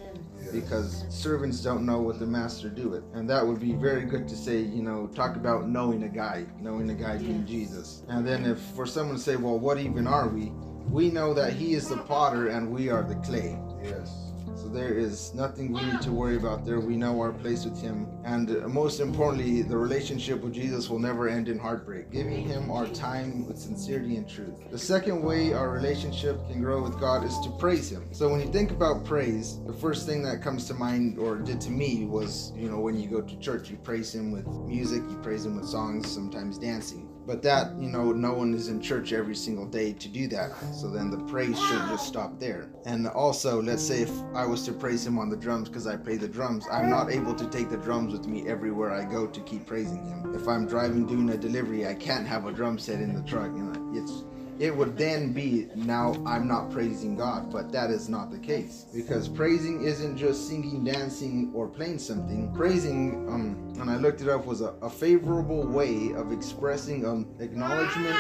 because 0.52 1.06
servants 1.08 1.62
don't 1.62 1.86
know 1.86 2.02
what 2.02 2.18
the 2.18 2.26
master 2.26 2.68
doeth. 2.68 3.04
And 3.14 3.30
that 3.30 3.46
would 3.46 3.60
be 3.60 3.74
very 3.74 4.06
good 4.06 4.28
to 4.28 4.36
say, 4.36 4.60
you 4.60 4.82
know, 4.82 5.06
talk 5.14 5.36
about 5.36 5.70
knowing 5.70 6.02
a 6.02 6.10
guy, 6.10 6.48
knowing 6.60 6.90
a 6.90 6.96
guy 6.96 7.18
being 7.20 7.46
Jesus. 7.46 8.02
And 8.08 8.26
then 8.26 8.44
if 8.44 8.60
for 8.76 8.88
someone 8.88 9.18
to 9.18 9.22
say, 9.22 9.36
well, 9.36 9.60
what 9.60 9.78
even 9.78 10.08
are 10.08 10.28
we? 10.28 10.52
We 10.90 11.12
know 11.12 11.36
that 11.36 11.54
he 11.54 11.76
is 11.76 11.88
the 11.88 11.98
potter 11.98 12.48
and 12.48 12.72
we 12.72 12.90
are 12.90 13.04
the 13.04 13.16
clay. 13.18 13.60
Yes 13.84 14.33
there 14.74 14.94
is 14.94 15.34
nothing 15.34 15.72
we 15.72 15.82
need 15.82 16.02
to 16.02 16.12
worry 16.12 16.36
about 16.36 16.66
there. 16.66 16.80
We 16.80 16.98
know 16.98 17.20
our 17.22 17.32
place 17.32 17.64
with 17.66 17.80
Him. 17.82 18.08
And 18.26 18.66
most 18.68 19.00
importantly, 19.00 19.62
the 19.62 19.78
relationship 19.78 20.42
with 20.42 20.54
Jesus 20.54 20.90
will 20.90 21.00
never 21.00 21.30
end 21.30 21.48
in 21.48 21.60
heartbreak, 21.60 22.12
giving 22.12 22.44
Him 22.44 22.72
our 22.72 22.88
time 22.88 23.46
with 23.48 23.58
sincerity 23.58 24.18
and 24.18 24.28
truth. 24.28 24.70
The 24.72 24.78
second 24.78 25.22
way 25.22 25.54
our 25.54 25.70
relationship 25.70 26.38
can 26.50 26.62
grow 26.62 26.82
with 26.82 27.00
God 27.00 27.24
is 27.24 27.38
to 27.42 27.50
praise 27.52 27.92
Him. 27.92 28.08
So 28.12 28.30
when 28.30 28.42
you 28.42 28.52
think 28.52 28.72
about 28.72 29.06
praise, 29.06 29.60
the 29.66 29.74
first 29.74 30.08
thing 30.08 30.24
that 30.24 30.42
comes 30.42 30.66
to 30.68 30.74
mind 30.74 31.20
or 31.20 31.38
did 31.38 31.62
to 31.62 31.70
me 31.70 32.06
was, 32.06 32.52
you 32.56 32.70
know, 32.70 32.80
when 32.80 33.00
you 33.00 33.10
go 33.10 33.22
to 33.22 33.40
church, 33.40 33.70
you 33.70 33.78
praise 33.78 34.14
Him 34.16 34.32
with 34.32 34.48
music, 34.48 35.04
you 35.10 35.18
praise 35.22 35.46
Him 35.46 35.56
with 35.56 35.66
songs, 35.68 36.12
sometimes 36.12 36.58
dancing. 36.58 37.13
But 37.26 37.42
that, 37.44 37.74
you 37.80 37.90
know, 37.90 38.12
no 38.12 38.34
one 38.34 38.54
is 38.54 38.68
in 38.68 38.82
church 38.82 39.14
every 39.14 39.36
single 39.36 39.66
day 39.66 39.94
to 39.94 40.10
do 40.10 40.28
that. 40.28 40.52
So 40.74 40.90
then 40.90 41.10
the 41.10 41.20
praise 41.32 41.58
should 41.58 41.88
just 41.88 42.08
stop 42.08 42.40
there. 42.40 42.70
And 42.86 43.08
also, 43.08 43.62
let's 43.62 43.84
say 43.84 44.02
if 44.02 44.12
I 44.36 44.46
was 44.46 44.64
to 44.66 44.74
praise 44.74 45.06
him 45.06 45.18
on 45.18 45.30
the 45.30 45.38
drums 45.38 45.70
because 45.70 45.88
I 45.88 45.96
play 45.96 46.18
the 46.18 46.28
drums, 46.28 46.66
I'm 46.70 46.90
not 46.90 47.12
able 47.12 47.34
to 47.36 47.50
take 47.50 47.70
the 47.70 47.78
drums 47.78 48.12
with 48.12 48.28
me 48.28 48.48
everywhere 48.48 48.92
I 48.92 49.06
go 49.06 49.28
to 49.28 49.40
keep 49.42 49.66
praising 49.66 50.04
him. 50.04 50.36
If 50.36 50.48
I'm 50.48 50.68
driving 50.68 51.06
doing 51.08 51.30
a 51.30 51.38
delivery, 51.38 51.88
I 51.88 51.94
can't 51.94 52.28
have 52.28 52.46
a 52.46 52.52
drum 52.52 52.78
set 52.78 53.00
in 53.00 53.14
the 53.14 53.22
truck. 53.22 53.56
You 53.56 53.64
know, 53.64 53.92
it's 53.94 54.24
it 54.64 54.74
would 54.74 54.98
then 54.98 55.34
be 55.34 55.68
now 55.76 56.14
I'm 56.26 56.48
not 56.48 56.72
praising 56.72 57.18
God, 57.18 57.52
but 57.52 57.70
that 57.74 57.90
is 57.90 58.08
not 58.08 58.32
the 58.32 58.38
case 58.38 58.86
because 58.96 59.28
praising 59.28 59.84
isn't 59.84 60.16
just 60.16 60.48
singing, 60.48 60.86
dancing, 60.86 61.52
or 61.54 61.68
playing 61.68 62.00
something. 62.00 62.50
Praising, 62.56 63.28
um, 63.28 63.74
and 63.82 63.90
I 63.90 63.98
looked 63.98 64.22
it 64.22 64.30
up, 64.30 64.46
was 64.46 64.62
a, 64.62 64.74
a 64.82 64.90
favorable 64.90 65.68
way 65.68 66.14
of 66.14 66.32
expressing 66.32 67.04
an 67.04 67.28
acknowledgement 67.40 68.16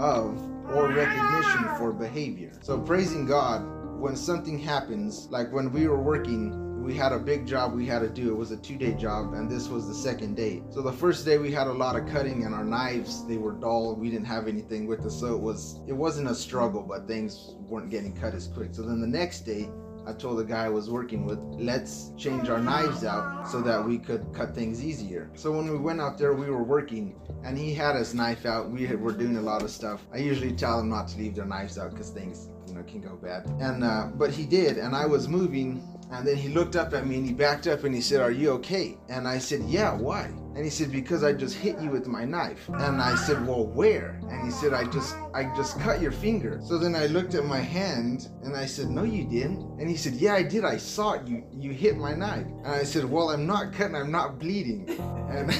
of 0.00 0.40
or 0.74 0.88
recognition 0.88 1.68
for 1.76 1.92
behavior. 1.92 2.52
So 2.62 2.80
praising 2.80 3.26
God 3.26 3.62
when 4.00 4.16
something 4.16 4.58
happens, 4.58 5.28
like 5.30 5.52
when 5.52 5.70
we 5.72 5.88
were 5.88 6.00
working 6.00 6.71
we 6.82 6.94
had 6.94 7.12
a 7.12 7.18
big 7.18 7.46
job 7.46 7.74
we 7.74 7.86
had 7.86 8.00
to 8.00 8.08
do. 8.08 8.30
It 8.30 8.36
was 8.36 8.50
a 8.50 8.56
two 8.56 8.76
day 8.76 8.92
job, 8.92 9.34
and 9.34 9.50
this 9.50 9.68
was 9.68 9.86
the 9.86 9.94
second 9.94 10.36
day. 10.36 10.62
So 10.70 10.82
the 10.82 10.92
first 10.92 11.24
day 11.24 11.38
we 11.38 11.52
had 11.52 11.68
a 11.68 11.72
lot 11.72 11.96
of 11.96 12.06
cutting, 12.08 12.44
and 12.44 12.54
our 12.54 12.64
knives 12.64 13.24
they 13.26 13.36
were 13.36 13.52
dull. 13.52 13.94
We 13.94 14.10
didn't 14.10 14.26
have 14.26 14.48
anything 14.48 14.86
with 14.86 15.06
us, 15.06 15.18
so 15.18 15.34
it 15.34 15.40
was 15.40 15.80
it 15.86 15.92
wasn't 15.92 16.28
a 16.28 16.34
struggle, 16.34 16.82
but 16.82 17.06
things 17.06 17.54
weren't 17.68 17.90
getting 17.90 18.14
cut 18.14 18.34
as 18.34 18.48
quick. 18.48 18.74
So 18.74 18.82
then 18.82 19.00
the 19.00 19.06
next 19.06 19.40
day. 19.40 19.68
I 20.04 20.12
told 20.12 20.38
the 20.38 20.44
guy 20.44 20.64
I 20.64 20.68
was 20.68 20.90
working 20.90 21.24
with, 21.26 21.38
let's 21.38 22.10
change 22.18 22.48
our 22.48 22.58
knives 22.58 23.04
out 23.04 23.48
so 23.48 23.60
that 23.60 23.84
we 23.84 23.98
could 23.98 24.26
cut 24.34 24.52
things 24.52 24.84
easier. 24.84 25.30
So 25.34 25.52
when 25.52 25.70
we 25.70 25.78
went 25.78 26.00
out 26.00 26.18
there, 26.18 26.34
we 26.34 26.50
were 26.50 26.64
working, 26.64 27.14
and 27.44 27.56
he 27.56 27.72
had 27.72 27.94
his 27.94 28.12
knife 28.12 28.44
out. 28.44 28.68
We 28.68 28.84
had, 28.84 29.00
were 29.00 29.12
doing 29.12 29.36
a 29.36 29.40
lot 29.40 29.62
of 29.62 29.70
stuff. 29.70 30.04
I 30.12 30.16
usually 30.16 30.54
tell 30.54 30.78
them 30.78 30.88
not 30.88 31.06
to 31.08 31.18
leave 31.18 31.36
their 31.36 31.44
knives 31.44 31.78
out 31.78 31.92
because 31.92 32.10
things, 32.10 32.48
you 32.66 32.74
know, 32.74 32.82
can 32.82 33.00
go 33.00 33.16
bad. 33.16 33.46
And 33.60 33.84
uh, 33.84 34.08
but 34.14 34.30
he 34.30 34.44
did, 34.44 34.78
and 34.78 34.94
I 34.94 35.06
was 35.06 35.28
moving, 35.28 35.82
and 36.12 36.28
then 36.28 36.36
he 36.36 36.48
looked 36.48 36.76
up 36.76 36.92
at 36.92 37.06
me 37.06 37.16
and 37.16 37.26
he 37.26 37.32
backed 37.32 37.66
up 37.66 37.84
and 37.84 37.94
he 37.94 38.02
said, 38.02 38.20
Are 38.20 38.30
you 38.30 38.50
okay? 38.52 38.98
And 39.08 39.26
I 39.26 39.38
said, 39.38 39.62
Yeah, 39.62 39.94
why? 39.94 40.24
And 40.54 40.62
he 40.62 40.68
said, 40.68 40.92
Because 40.92 41.24
I 41.24 41.32
just 41.32 41.56
hit 41.56 41.80
you 41.80 41.88
with 41.88 42.06
my 42.06 42.26
knife. 42.26 42.68
And 42.68 43.00
I 43.00 43.14
said, 43.14 43.46
Well, 43.46 43.64
where? 43.64 44.20
And 44.28 44.44
he 44.44 44.50
said, 44.50 44.74
I 44.74 44.84
just 44.84 45.16
I 45.32 45.44
just 45.56 45.80
cut 45.80 46.02
your 46.02 46.12
finger. 46.12 46.60
So 46.64 46.76
then 46.76 46.94
I 46.94 47.06
looked 47.06 47.34
at 47.34 47.46
my 47.46 47.60
hand 47.60 48.28
and 48.44 48.54
I 48.54 48.66
said, 48.66 48.90
No, 48.90 49.04
you 49.04 49.24
didn't. 49.24 49.80
And 49.80 49.88
he 49.88 49.96
said, 49.96 50.12
Yeah, 50.12 50.34
I 50.34 50.42
did. 50.42 50.66
I 50.66 50.76
saw 50.76 51.12
it. 51.12 51.26
You 51.26 51.44
you 51.50 51.70
hit 51.72 51.96
my 51.96 52.12
knife. 52.12 52.46
And 52.46 52.68
I 52.68 52.82
said, 52.82 53.06
Well, 53.06 53.30
I'm 53.30 53.46
not 53.46 53.72
cutting, 53.72 53.96
I'm 53.96 54.12
not 54.12 54.38
bleeding. 54.38 54.98
And 55.32 55.50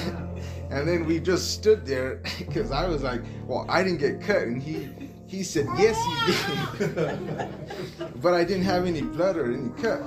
and 0.69 0.87
then 0.87 1.07
we 1.07 1.19
just 1.19 1.51
stood 1.51 1.83
there 1.83 2.21
because 2.37 2.69
I 2.69 2.87
was 2.87 3.01
like, 3.01 3.23
Well, 3.47 3.65
I 3.67 3.81
didn't 3.81 3.97
get 3.97 4.21
cut 4.21 4.43
and 4.43 4.61
he 4.61 4.87
He 5.33 5.41
said, 5.41 5.65
Yes, 5.79 5.97
you 6.29 6.77
did. 6.77 8.21
but 8.21 8.35
I 8.35 8.43
didn't 8.43 8.65
have 8.65 8.85
any 8.85 9.01
blood 9.01 9.35
or 9.35 9.51
any 9.51 9.69
cut. 9.81 10.03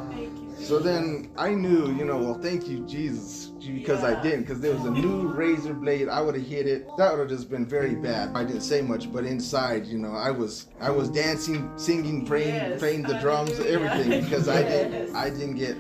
So 0.61 0.79
then 0.79 1.33
I 1.37 1.51
knew, 1.51 1.93
you 1.97 2.05
know, 2.05 2.17
well, 2.17 2.39
thank 2.41 2.69
you, 2.69 2.87
Jesus, 2.87 3.47
because 3.59 4.05
I 4.05 4.23
didn't, 4.23 4.43
because 4.43 4.61
there 4.61 4.73
was 4.73 4.85
a 4.85 4.91
new 4.93 5.27
razor 5.27 5.75
blade. 5.75 6.09
I 6.09 6.21
would 6.21 6.37
have 6.37 6.47
hit 6.47 6.69
it. 6.69 6.89
That 6.97 7.11
would 7.11 7.19
have 7.19 7.29
just 7.29 7.51
been 7.51 7.67
very 7.67 7.97
bad. 7.97 8.37
I 8.37 8.45
didn't 8.45 8.61
say 8.61 8.83
much, 8.83 9.13
but 9.13 9.25
inside, 9.25 9.85
you 9.87 9.99
know, 9.99 10.13
I 10.13 10.31
was, 10.31 10.69
I 10.81 10.91
was 10.91 11.09
dancing, 11.11 11.77
singing, 11.77 12.25
praying, 12.25 12.55
yes. 12.55 12.79
playing 12.79 13.03
the 13.03 13.19
drums, 13.19 13.51
everything, 13.59 14.23
because 14.23 14.49
I 14.49 14.63
didn't, 14.63 15.17
I 15.17 15.29
didn't 15.29 15.57
get, 15.57 15.75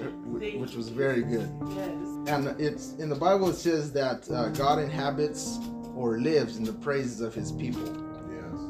which 0.58 0.74
was 0.74 0.88
very 0.88 1.22
good. 1.22 1.48
Yes. 1.68 2.34
And 2.34 2.60
it's 2.60 2.94
in 2.94 3.08
the 3.08 3.16
Bible. 3.16 3.50
It 3.50 3.54
says 3.54 3.92
that 3.92 4.28
uh, 4.28 4.48
God 4.48 4.80
inhabits 4.80 5.60
or 5.94 6.18
lives 6.18 6.56
in 6.56 6.64
the 6.64 6.72
praises 6.72 7.20
of 7.20 7.32
His 7.32 7.52
people. 7.52 8.05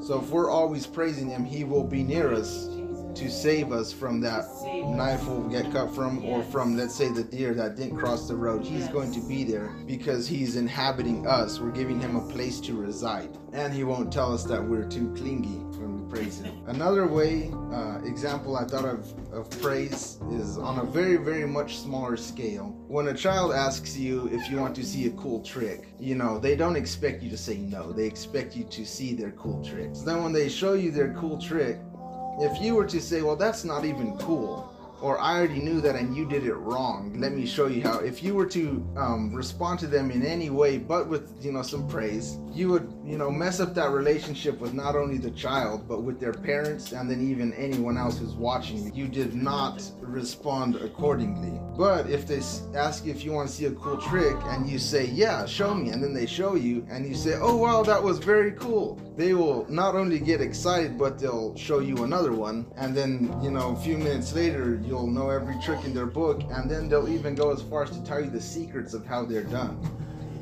So 0.07 0.21
if 0.21 0.31
we're 0.31 0.49
always 0.49 0.87
praising 0.87 1.29
Him, 1.31 1.45
He 1.45 1.65
will 1.65 1.83
be 1.83 2.05
near 2.05 2.33
us 2.33 2.69
to 3.17 3.29
save 3.29 3.73
us 3.73 3.93
from 3.93 4.21
that 4.21 4.45
knife 4.65 5.27
we'll 5.27 5.49
get 5.49 5.73
cut 5.73 5.93
from 5.93 6.25
or 6.25 6.45
from 6.45 6.77
let's 6.77 6.95
say 6.95 7.09
the 7.09 7.25
deer 7.25 7.55
that 7.55 7.75
didn't 7.75 7.97
cross 7.97 8.29
the 8.29 8.37
road. 8.37 8.65
He's 8.65 8.87
going 8.89 9.11
to 9.13 9.21
be 9.27 9.43
there 9.43 9.69
because 9.87 10.29
he's 10.29 10.55
inhabiting 10.55 11.27
us. 11.27 11.59
We're 11.59 11.71
giving 11.71 11.99
him 11.99 12.15
a 12.15 12.29
place 12.29 12.61
to 12.61 12.75
reside. 12.75 13.37
And 13.53 13.73
he 13.73 13.85
won't 13.85 14.13
tell 14.13 14.33
us 14.33 14.45
that 14.45 14.63
we're 14.63 14.85
too 14.85 15.13
clingy 15.17 15.61
when 15.87 16.05
we 16.05 16.13
praise 16.15 16.41
him. 16.41 16.55
Another 16.67 17.07
way 17.07 17.51
uh, 17.73 17.99
example 18.05 18.57
i 18.57 18.65
thought 18.65 18.85
of 18.85 19.13
of 19.33 19.49
praise 19.63 20.19
is 20.31 20.59
on 20.59 20.79
a 20.79 20.85
very 20.85 21.17
very 21.17 21.47
much 21.47 21.79
smaller 21.79 22.17
scale. 22.17 22.67
When 22.89 23.09
a 23.09 23.15
child 23.15 23.53
asks 23.53 23.97
you 23.97 24.29
if 24.33 24.51
you 24.51 24.59
want 24.59 24.75
to 24.77 24.85
see 24.85 25.07
a 25.07 25.11
cool 25.13 25.43
trick 25.43 25.89
you 25.99 26.15
know 26.15 26.39
they 26.39 26.57
don't 26.57 26.77
expect 26.77 27.23
you 27.23 27.31
to 27.31 27.37
say 27.39 27.59
no. 27.59 27.93
They 27.93 28.07
expect 28.07 28.57
you 28.57 28.65
to 28.65 28.85
see 28.85 29.15
their 29.15 29.33
cool 29.33 29.65
tricks. 29.65 30.01
Then 30.01 30.23
when 30.23 30.33
they 30.33 30.49
show 30.49 30.75
you 30.75 30.91
their 30.91 31.13
cool 31.15 31.39
trick 31.39 31.79
if 32.39 32.61
you 32.61 32.75
were 32.75 32.85
to 32.87 33.01
say, 33.01 33.23
well, 33.23 33.37
that's 33.37 33.65
not 33.65 33.87
even 33.87 34.17
cool, 34.19 34.71
or 35.01 35.19
I 35.21 35.37
already 35.37 35.61
knew 35.61 35.81
that 35.83 35.97
and 35.97 36.17
you 36.17 36.27
did 36.27 36.45
it 36.45 36.55
wrong. 36.55 37.15
Let 37.19 37.33
me 37.33 37.47
show 37.47 37.67
you 37.67 37.83
how. 37.83 37.99
If 37.99 38.23
you 38.23 38.35
were 38.35 38.47
to 38.47 38.87
um, 38.97 39.35
respond 39.35 39.79
to 39.81 39.87
them 39.87 40.11
in 40.11 40.25
any 40.25 40.51
way, 40.51 40.79
but 40.79 41.09
with 41.09 41.33
you 41.45 41.53
know 41.53 41.63
some 41.63 41.87
praise, 41.89 42.39
you 42.53 42.69
would 42.71 42.93
you 43.05 43.19
know 43.19 43.31
mess 43.31 43.61
up 43.61 43.75
that 43.75 43.91
relationship 43.91 44.59
with 44.59 44.75
not 44.75 44.97
only 44.97 45.19
the 45.19 45.31
child 45.33 45.87
but 45.89 46.03
with 46.03 46.19
their 46.21 46.33
parents 46.33 46.93
and 46.93 47.11
then 47.11 47.21
even 47.31 47.53
anyone 47.55 47.97
else 47.97 48.19
who's 48.19 48.35
watching. 48.35 48.95
You 48.95 49.09
did 49.09 49.35
not 49.35 49.83
respond 50.01 50.77
accordingly. 50.77 51.61
But 51.77 52.09
if 52.09 52.27
they 52.27 52.41
ask 52.79 53.05
you 53.05 53.13
if 53.13 53.25
you 53.25 53.33
want 53.33 53.49
to 53.49 53.55
see 53.55 53.67
a 53.67 53.73
cool 53.73 53.99
trick 53.99 54.37
and 54.45 54.69
you 54.69 54.79
say 54.79 55.07
yeah, 55.07 55.45
show 55.47 55.75
me, 55.75 55.91
and 55.91 56.03
then 56.03 56.15
they 56.15 56.27
show 56.27 56.55
you 56.55 56.87
and 56.91 57.07
you 57.07 57.15
say 57.15 57.35
oh 57.41 57.57
wow 57.57 57.83
that 57.83 58.03
was 58.03 58.19
very 58.19 58.53
cool, 58.53 59.01
they 59.17 59.33
will 59.33 59.67
not 59.71 59.95
only 59.95 60.19
get 60.19 60.41
excited 60.41 60.99
but 60.99 61.19
they'll 61.19 61.57
show 61.57 61.79
you 61.79 62.05
another 62.05 62.33
one, 62.33 62.67
and 62.77 62.95
then 62.95 63.35
you 63.43 63.51
know 63.51 63.71
a 63.71 63.77
few 63.77 63.97
minutes 63.97 64.35
later 64.35 64.81
you'll 64.85 65.07
know 65.07 65.31
every 65.31 65.59
trick 65.61 65.85
in 65.85 65.95
their 65.95 66.07
book, 66.07 66.43
and 66.51 66.71
then 66.71 66.89
they'll 66.89 67.09
even 67.09 67.35
go 67.35 67.51
as 67.51 67.63
far 67.63 67.85
as 67.85 67.91
to 67.91 68.05
tell 68.05 68.21
you 68.21 68.31
the 68.31 68.41
secrets 68.41 68.95
of 68.95 69.07
how 69.07 69.25
they're 69.25 69.43
done. 69.43 69.79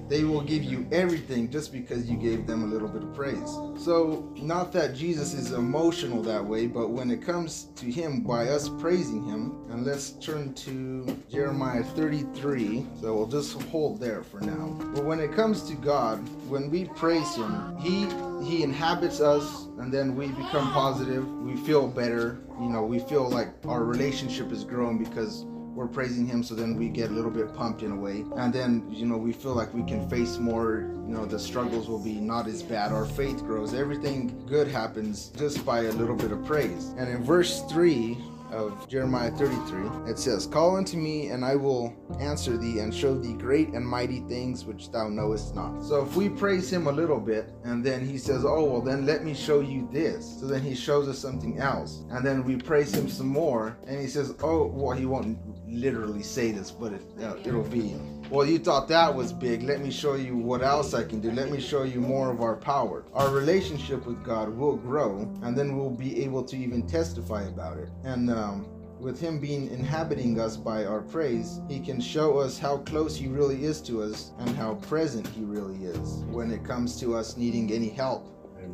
They 0.08 0.24
will 0.24 0.42
give 0.42 0.62
you 0.62 0.86
everything 0.92 1.50
just 1.50 1.72
because 1.72 2.08
you 2.10 2.16
gave 2.16 2.46
them 2.46 2.62
a 2.62 2.66
little 2.66 2.88
bit 2.88 3.02
of 3.02 3.14
praise. 3.14 3.50
So, 3.82 4.30
not 4.36 4.70
that 4.72 4.94
Jesus 4.94 5.32
is 5.32 5.52
emotional 5.52 6.22
that 6.22 6.44
way, 6.44 6.66
but 6.66 6.90
when 6.90 7.10
it 7.10 7.22
comes 7.22 7.68
to 7.76 7.86
Him 7.86 8.20
by 8.20 8.48
us 8.48 8.68
praising 8.68 9.24
Him, 9.24 9.64
and 9.70 9.84
let's 9.84 10.10
turn 10.12 10.52
to 10.54 11.06
Jeremiah 11.30 11.82
33. 11.82 12.86
So, 13.00 13.14
we'll 13.14 13.26
just 13.26 13.60
hold 13.62 13.98
there 13.98 14.22
for 14.22 14.40
now. 14.40 14.76
But 14.94 15.04
when 15.04 15.20
it 15.20 15.32
comes 15.32 15.62
to 15.62 15.74
God, 15.74 16.18
when 16.48 16.70
we 16.70 16.84
praise 16.84 17.34
Him, 17.34 17.76
He 17.78 18.06
He 18.44 18.62
inhabits 18.62 19.20
us, 19.20 19.64
and 19.78 19.92
then 19.92 20.14
we 20.14 20.28
become 20.28 20.70
positive. 20.72 21.26
We 21.42 21.56
feel 21.56 21.88
better. 21.88 22.40
You 22.60 22.68
know, 22.68 22.84
we 22.84 22.98
feel 22.98 23.28
like 23.28 23.48
our 23.66 23.84
relationship 23.84 24.52
is 24.52 24.64
growing 24.64 25.02
because 25.02 25.46
we're 25.74 25.88
praising 25.88 26.26
him 26.26 26.42
so 26.42 26.54
then 26.54 26.76
we 26.76 26.88
get 26.88 27.10
a 27.10 27.12
little 27.12 27.30
bit 27.30 27.52
pumped 27.54 27.82
in 27.82 27.90
a 27.90 27.96
way. 27.96 28.24
And 28.36 28.52
then 28.52 28.86
you 28.90 29.06
know 29.06 29.16
we 29.16 29.32
feel 29.32 29.54
like 29.54 29.72
we 29.74 29.82
can 29.82 30.08
face 30.08 30.38
more 30.38 30.90
you 31.06 31.14
know 31.14 31.26
the 31.26 31.38
struggles 31.38 31.88
will 31.88 32.02
be 32.02 32.14
not 32.14 32.46
as 32.46 32.62
bad. 32.62 32.92
Our 32.92 33.06
faith 33.06 33.38
grows. 33.40 33.74
Everything 33.74 34.44
good 34.46 34.68
happens 34.68 35.30
just 35.36 35.64
by 35.64 35.80
a 35.80 35.92
little 35.92 36.16
bit 36.16 36.32
of 36.32 36.44
praise. 36.44 36.94
And 36.96 37.08
in 37.08 37.22
verse 37.22 37.62
3 37.70 38.16
of 38.54 38.88
Jeremiah 38.88 39.30
33, 39.32 40.10
it 40.10 40.18
says, 40.18 40.46
Call 40.46 40.76
unto 40.76 40.96
me, 40.96 41.28
and 41.28 41.44
I 41.44 41.56
will 41.56 41.94
answer 42.20 42.56
thee, 42.56 42.78
and 42.78 42.94
show 42.94 43.16
thee 43.16 43.34
great 43.34 43.68
and 43.68 43.86
mighty 43.86 44.20
things 44.20 44.64
which 44.64 44.90
thou 44.90 45.08
knowest 45.08 45.54
not. 45.54 45.82
So 45.82 46.02
if 46.02 46.16
we 46.16 46.28
praise 46.28 46.72
him 46.72 46.86
a 46.86 46.92
little 46.92 47.20
bit, 47.20 47.50
and 47.64 47.84
then 47.84 48.06
he 48.06 48.18
says, 48.18 48.44
Oh, 48.44 48.64
well, 48.64 48.80
then 48.80 49.06
let 49.06 49.24
me 49.24 49.34
show 49.34 49.60
you 49.60 49.88
this. 49.92 50.40
So 50.40 50.46
then 50.46 50.62
he 50.62 50.74
shows 50.74 51.08
us 51.08 51.18
something 51.18 51.58
else. 51.58 52.04
And 52.10 52.24
then 52.24 52.44
we 52.44 52.56
praise 52.56 52.94
him 52.94 53.08
some 53.08 53.28
more, 53.28 53.76
and 53.86 54.00
he 54.00 54.06
says, 54.06 54.34
Oh, 54.42 54.66
well, 54.66 54.96
he 54.96 55.06
won't 55.06 55.38
literally 55.68 56.22
say 56.22 56.52
this, 56.52 56.70
but 56.70 56.92
it, 56.92 57.02
uh, 57.20 57.36
it'll 57.44 57.62
be 57.62 57.94
well, 58.30 58.46
you 58.46 58.58
thought 58.58 58.88
that 58.88 59.14
was 59.14 59.32
big. 59.32 59.62
Let 59.62 59.80
me 59.80 59.90
show 59.90 60.14
you 60.14 60.36
what 60.36 60.62
else 60.62 60.94
I 60.94 61.04
can 61.04 61.20
do. 61.20 61.30
Let 61.30 61.50
me 61.50 61.60
show 61.60 61.82
you 61.82 62.00
more 62.00 62.30
of 62.30 62.40
our 62.40 62.56
power. 62.56 63.04
Our 63.12 63.30
relationship 63.30 64.06
with 64.06 64.24
God 64.24 64.48
will 64.48 64.76
grow, 64.76 65.30
and 65.42 65.56
then 65.56 65.76
we'll 65.76 65.90
be 65.90 66.24
able 66.24 66.42
to 66.44 66.56
even 66.56 66.86
testify 66.86 67.42
about 67.42 67.78
it. 67.78 67.90
And 68.02 68.30
um, 68.30 68.66
with 68.98 69.20
Him 69.20 69.38
being 69.38 69.70
inhabiting 69.70 70.40
us 70.40 70.56
by 70.56 70.86
our 70.86 71.02
praise, 71.02 71.60
He 71.68 71.78
can 71.78 72.00
show 72.00 72.38
us 72.38 72.58
how 72.58 72.78
close 72.78 73.14
He 73.14 73.28
really 73.28 73.64
is 73.64 73.80
to 73.82 74.02
us 74.02 74.32
and 74.38 74.56
how 74.56 74.76
present 74.76 75.26
He 75.28 75.42
really 75.44 75.84
is 75.84 76.24
when 76.28 76.50
it 76.50 76.64
comes 76.64 76.98
to 77.00 77.14
us 77.14 77.36
needing 77.36 77.72
any 77.72 77.90
help 77.90 78.26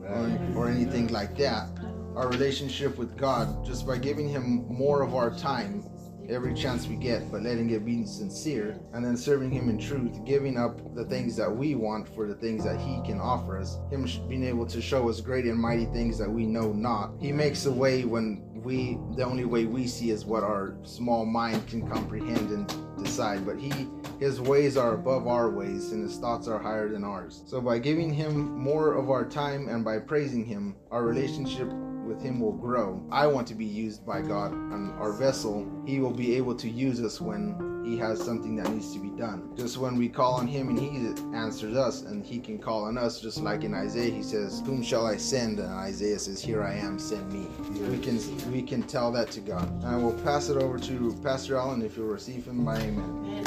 or, 0.09 0.38
or 0.54 0.69
anything 0.69 1.09
like 1.09 1.37
that. 1.38 1.69
Our 2.14 2.28
relationship 2.28 2.97
with 2.99 3.16
God, 3.16 3.64
just 3.64 3.87
by 3.87 3.99
giving 3.99 4.28
Him 4.28 4.64
more 4.69 5.02
of 5.02 5.14
our 5.14 5.30
time, 5.37 5.85
every 6.31 6.55
chance 6.55 6.87
we 6.87 6.97
get, 6.97 7.31
but 7.31 7.43
letting 7.43 7.71
it 7.71 7.85
be 7.85 8.07
sincere, 8.07 8.79
and 8.93 9.05
then 9.05 9.17
serving 9.17 9.51
Him 9.51 9.69
in 9.69 9.79
truth, 9.79 10.25
giving 10.25 10.57
up 10.57 10.95
the 10.95 11.05
things 11.05 11.37
that 11.37 11.51
we 11.51 11.75
want 11.75 12.09
for 12.15 12.27
the 12.27 12.35
things 12.35 12.65
that 12.65 12.79
He 12.81 13.01
can 13.05 13.21
offer 13.21 13.59
us. 13.59 13.79
Him 13.91 14.09
being 14.29 14.45
able 14.45 14.67
to 14.67 14.81
show 14.81 15.09
us 15.09 15.21
great 15.21 15.45
and 15.45 15.59
mighty 15.59 15.87
things 15.87 16.19
that 16.19 16.31
we 16.31 16.47
know 16.47 16.73
not. 16.73 17.13
He 17.21 17.33
makes 17.33 17.67
a 17.67 17.73
way 17.73 18.05
when 18.05 18.43
we, 18.63 18.99
the 19.17 19.25
only 19.25 19.45
way 19.45 19.65
we 19.65 19.87
see 19.87 20.11
is 20.11 20.25
what 20.25 20.45
our 20.45 20.75
small 20.83 21.25
mind 21.25 21.67
can 21.67 21.89
comprehend 21.89 22.51
and 22.51 23.03
decide. 23.03 23.45
But 23.45 23.59
He, 23.59 23.89
His 24.19 24.41
ways 24.41 24.77
are 24.77 24.95
above 24.95 25.27
our 25.27 25.51
ways, 25.51 25.93
and 25.93 26.03
His 26.03 26.19
thoughts 26.19 26.47
are 26.47 26.59
higher 26.59 26.89
than 26.89 27.05
ours. 27.05 27.43
So 27.47 27.61
by 27.61 27.79
giving 27.79 28.13
Him 28.13 28.59
more 28.59 28.95
of 28.95 29.11
our 29.11 29.25
time 29.25 29.69
and 29.69 29.85
by 29.85 29.99
praising 29.99 30.45
Him, 30.45 30.77
our 30.91 31.05
relationship 31.05 31.71
with 32.11 32.21
him 32.21 32.40
will 32.40 32.52
grow. 32.52 33.00
I 33.11 33.29
want 33.29 33.47
to 33.49 33.55
be 33.55 33.64
used 33.64 34.05
by 34.05 34.21
God 34.21 34.52
on 34.52 34.93
our 34.99 35.12
vessel. 35.12 35.67
He 35.87 36.00
will 36.00 36.11
be 36.11 36.35
able 36.35 36.57
to 36.57 36.69
use 36.69 37.00
us 37.00 37.21
when 37.21 37.85
he 37.87 37.97
has 37.99 38.23
something 38.23 38.57
that 38.57 38.69
needs 38.69 38.93
to 38.95 38.99
be 38.99 39.11
done. 39.11 39.50
Just 39.57 39.79
when 39.79 39.97
we 39.97 40.09
call 40.09 40.35
on 40.35 40.47
him 40.49 40.69
and 40.69 40.79
he 40.79 40.90
answers 41.37 41.76
us 41.76 42.02
and 42.02 42.25
he 42.25 42.40
can 42.40 42.59
call 42.59 42.85
on 42.85 42.99
us 42.99 43.21
just 43.21 43.40
like 43.40 43.62
in 43.62 43.75
Isaiah 43.75 44.11
he 44.11 44.23
says, 44.23 44.61
"Whom 44.67 44.83
shall 44.83 45.07
I 45.07 45.17
send?" 45.17 45.61
and 45.61 45.73
Isaiah 45.73 46.19
says, 46.19 46.40
"Here 46.40 46.62
I 46.64 46.75
am, 46.75 46.99
send 46.99 47.33
me." 47.33 47.47
We 47.88 47.99
can 47.99 48.19
we 48.52 48.62
can 48.62 48.83
tell 48.83 49.12
that 49.12 49.31
to 49.33 49.40
God. 49.40 49.71
And 49.83 49.87
I 49.87 49.97
will 49.97 50.19
pass 50.25 50.49
it 50.49 50.57
over 50.57 50.79
to 50.79 51.17
Pastor 51.23 51.57
Allen 51.57 51.81
if 51.81 51.97
you'll 51.97 52.09
receive 52.09 52.45
him 52.47 52.64
by 52.64 52.76
amen. 52.79 53.45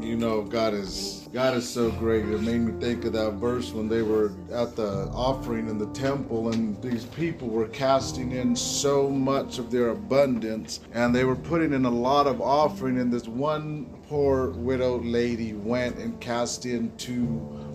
You 0.00 0.16
know, 0.16 0.42
God 0.42 0.74
is 0.74 1.11
God 1.32 1.56
is 1.56 1.66
so 1.66 1.90
great. 1.92 2.26
It 2.26 2.42
made 2.42 2.60
me 2.60 2.78
think 2.78 3.06
of 3.06 3.14
that 3.14 3.32
verse 3.32 3.72
when 3.72 3.88
they 3.88 4.02
were 4.02 4.32
at 4.52 4.76
the 4.76 5.08
offering 5.14 5.66
in 5.66 5.78
the 5.78 5.86
temple 5.94 6.52
and 6.52 6.80
these 6.82 7.06
people 7.06 7.48
were 7.48 7.68
casting 7.68 8.32
in 8.32 8.54
so 8.54 9.08
much 9.08 9.58
of 9.58 9.70
their 9.70 9.88
abundance 9.88 10.80
and 10.92 11.14
they 11.14 11.24
were 11.24 11.34
putting 11.34 11.72
in 11.72 11.86
a 11.86 11.90
lot 11.90 12.26
of 12.26 12.42
offering 12.42 12.98
and 12.98 13.10
this 13.10 13.26
one 13.26 13.86
poor 14.10 14.50
widow 14.50 14.98
lady 14.98 15.54
went 15.54 15.96
and 15.96 16.20
cast 16.20 16.66
in 16.66 16.94
two 16.98 17.24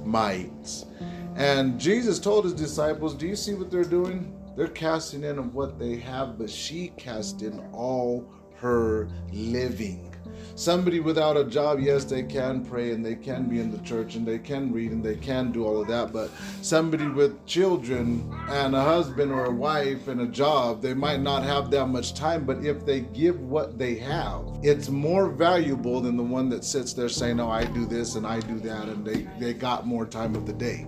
mites. 0.06 0.86
And 1.36 1.80
Jesus 1.80 2.20
told 2.20 2.46
his 2.46 2.54
disciples, 2.54 3.16
Do 3.16 3.26
you 3.26 3.36
see 3.36 3.56
what 3.56 3.72
they're 3.72 3.84
doing? 3.84 4.36
They're 4.56 4.68
casting 4.68 5.24
in 5.24 5.40
of 5.40 5.56
what 5.56 5.80
they 5.80 5.96
have, 5.96 6.38
but 6.38 6.52
she 6.52 6.90
cast 6.90 7.42
in 7.42 7.60
all 7.74 8.30
her 8.58 9.08
living. 9.32 10.14
Somebody 10.58 11.00
without 11.00 11.38
a 11.38 11.44
job, 11.44 11.80
yes, 11.80 12.04
they 12.04 12.24
can 12.24 12.66
pray 12.66 12.92
and 12.92 13.06
they 13.06 13.14
can 13.14 13.48
be 13.48 13.60
in 13.60 13.70
the 13.70 13.78
church 13.84 14.16
and 14.16 14.28
they 14.28 14.40
can 14.40 14.74
read 14.74 14.92
and 14.92 15.04
they 15.04 15.16
can 15.16 15.52
do 15.52 15.64
all 15.64 15.80
of 15.80 15.88
that. 15.88 16.12
But 16.12 16.32
somebody 16.64 17.08
with 17.08 17.46
children 17.46 18.28
and 18.50 18.76
a 18.76 18.84
husband 18.84 19.32
or 19.32 19.46
a 19.46 19.52
wife 19.52 20.08
and 20.08 20.20
a 20.20 20.26
job, 20.26 20.82
they 20.82 20.96
might 20.96 21.22
not 21.22 21.44
have 21.44 21.70
that 21.70 21.86
much 21.90 22.16
time. 22.16 22.44
But 22.44 22.66
if 22.66 22.84
they 22.88 23.02
give 23.02 23.40
what 23.40 23.78
they 23.78 23.98
have, 23.98 24.42
it's 24.64 24.90
more 24.90 25.30
valuable 25.30 26.02
than 26.02 26.18
the 26.18 26.24
one 26.24 26.50
that 26.50 26.66
sits 26.66 26.92
there 26.92 27.08
saying, 27.08 27.40
Oh, 27.40 27.52
I 27.52 27.66
do 27.66 27.86
this 27.86 28.16
and 28.16 28.26
I 28.26 28.40
do 28.40 28.60
that, 28.62 28.90
and 28.90 29.06
they, 29.06 29.28
they 29.40 29.54
got 29.54 29.86
more 29.86 30.08
time 30.08 30.34
of 30.34 30.48
the 30.48 30.54
day. 30.54 30.88